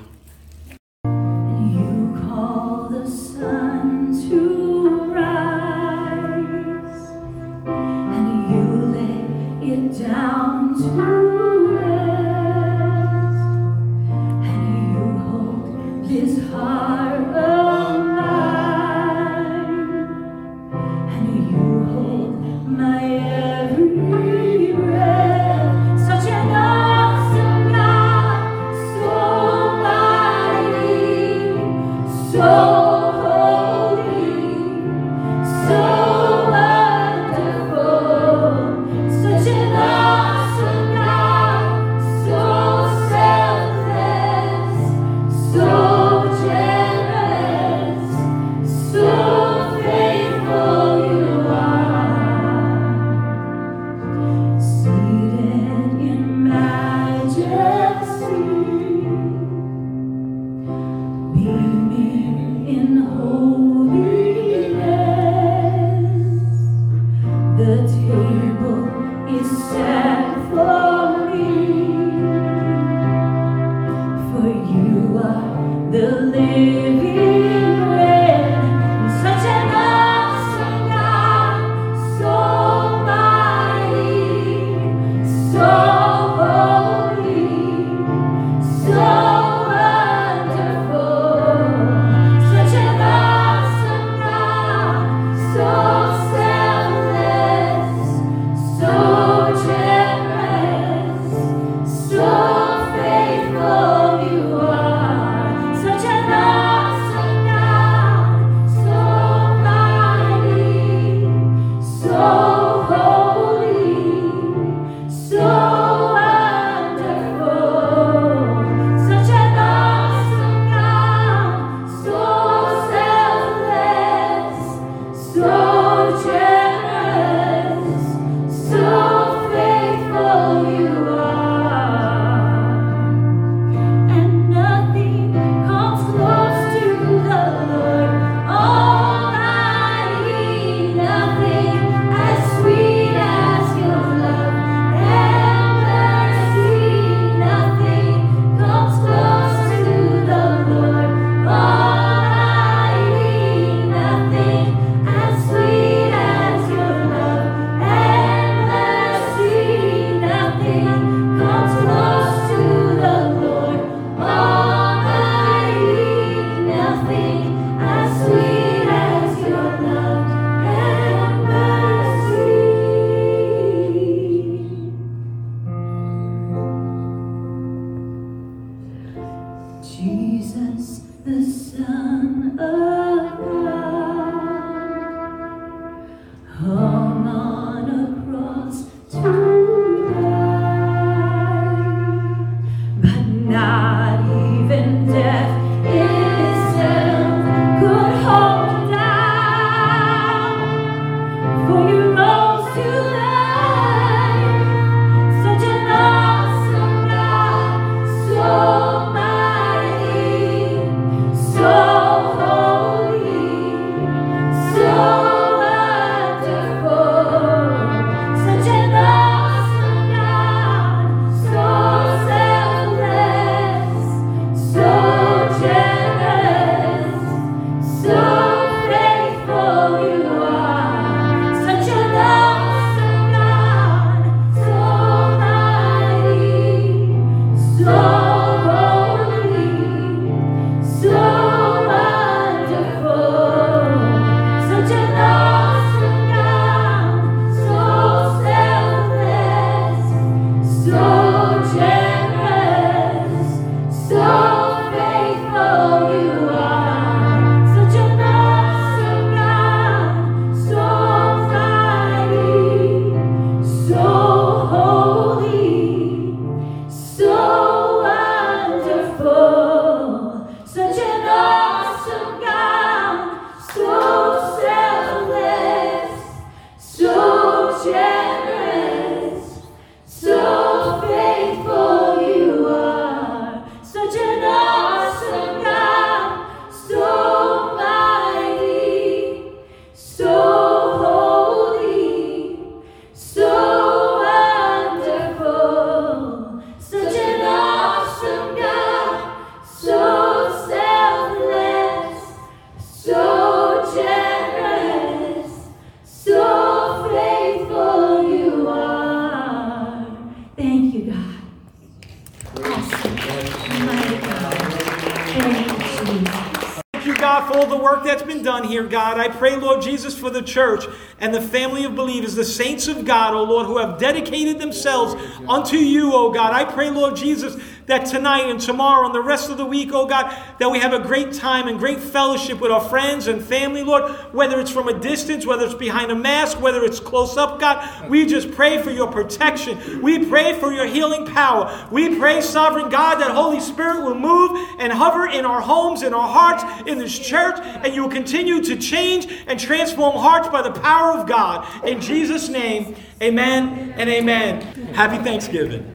God. 318.90 319.18
I 319.18 319.30
pray, 319.30 319.56
Lord 319.56 319.82
Jesus, 319.82 320.18
for 320.18 320.30
the 320.30 320.42
church 320.42 320.86
and 321.20 321.34
the 321.34 321.42
family 321.42 321.84
of 321.84 321.96
believers, 321.96 322.36
the 322.36 322.46
saints 322.46 322.88
of 322.88 323.06
God, 323.06 323.34
oh 323.34 323.44
Lord, 323.44 323.66
who 323.66 323.78
have 323.78 324.00
dedicated 324.00 324.60
themselves 324.60 325.16
unto 325.48 325.78
you, 325.78 326.12
oh 326.14 326.32
God. 326.32 326.54
I 326.54 326.66
pray, 326.66 326.90
Lord 326.90 327.16
Jesus, 327.16 327.62
that 327.90 328.06
tonight 328.06 328.50
and 328.50 328.60
tomorrow 328.60 329.06
and 329.06 329.16
the 329.16 329.22
rest 329.22 329.50
of 329.50 329.58
the 329.58 329.66
week, 329.66 329.90
oh 329.94 330.06
God, 330.06 330.36
that 330.60 330.70
we 330.70 330.80
have 330.80 330.94
a 330.94 331.00
great 331.00 331.34
time 331.34 331.68
and 331.68 331.80
great 331.80 332.00
fellowship 332.00 332.60
with 332.60 332.72
our 332.72 332.82
friends 332.82 333.28
and 333.28 333.44
family, 333.44 333.84
Lord, 333.84 334.12
whether 334.32 334.60
it's 334.60 334.72
from 334.72 334.88
a 334.88 335.00
distance, 335.00 335.46
whether 335.46 335.66
it's 335.66 335.74
behind 335.74 336.12
a 336.12 336.16
mask, 336.16 336.62
whether 336.62 336.84
it's 336.84 337.00
close 337.00 337.36
up, 337.36 337.60
God. 337.60 338.10
We 338.10 338.26
just 338.26 338.52
pray 338.52 338.82
for 338.82 338.92
your 338.92 339.08
protection. 339.08 340.02
We 340.02 340.26
pray 340.26 340.54
for 340.60 340.72
your 340.72 340.86
healing 340.86 341.26
power. 341.26 341.88
We 341.92 342.18
pray, 342.18 342.42
sovereign 342.42 342.90
God, 342.90 343.16
that 343.16 343.32
Holy 343.32 343.60
Spirit 343.60 344.04
will 344.04 344.16
move 344.16 344.52
and 344.80 344.94
hover 344.94 345.28
in 345.28 345.46
our 345.46 345.62
homes, 345.62 346.04
in 346.04 346.14
our 346.14 346.28
hearts, 346.28 346.64
in 346.88 346.98
this 347.00 347.18
church, 347.18 347.60
and 347.60 347.94
you 347.94 348.04
will 348.04 348.10
continue 348.10 348.64
to 348.64 348.76
change 348.78 349.28
and 349.48 349.60
transform 349.60 350.16
hearts 350.16 350.48
by 350.50 350.62
the 350.62 350.72
power 350.72 351.18
of 351.20 351.28
God. 351.28 351.88
In 351.88 352.00
Jesus' 352.00 352.50
name, 352.50 352.96
amen 353.22 353.94
and 353.98 354.10
amen. 354.10 354.62
Happy 354.94 355.22
Thanksgiving. 355.24 355.88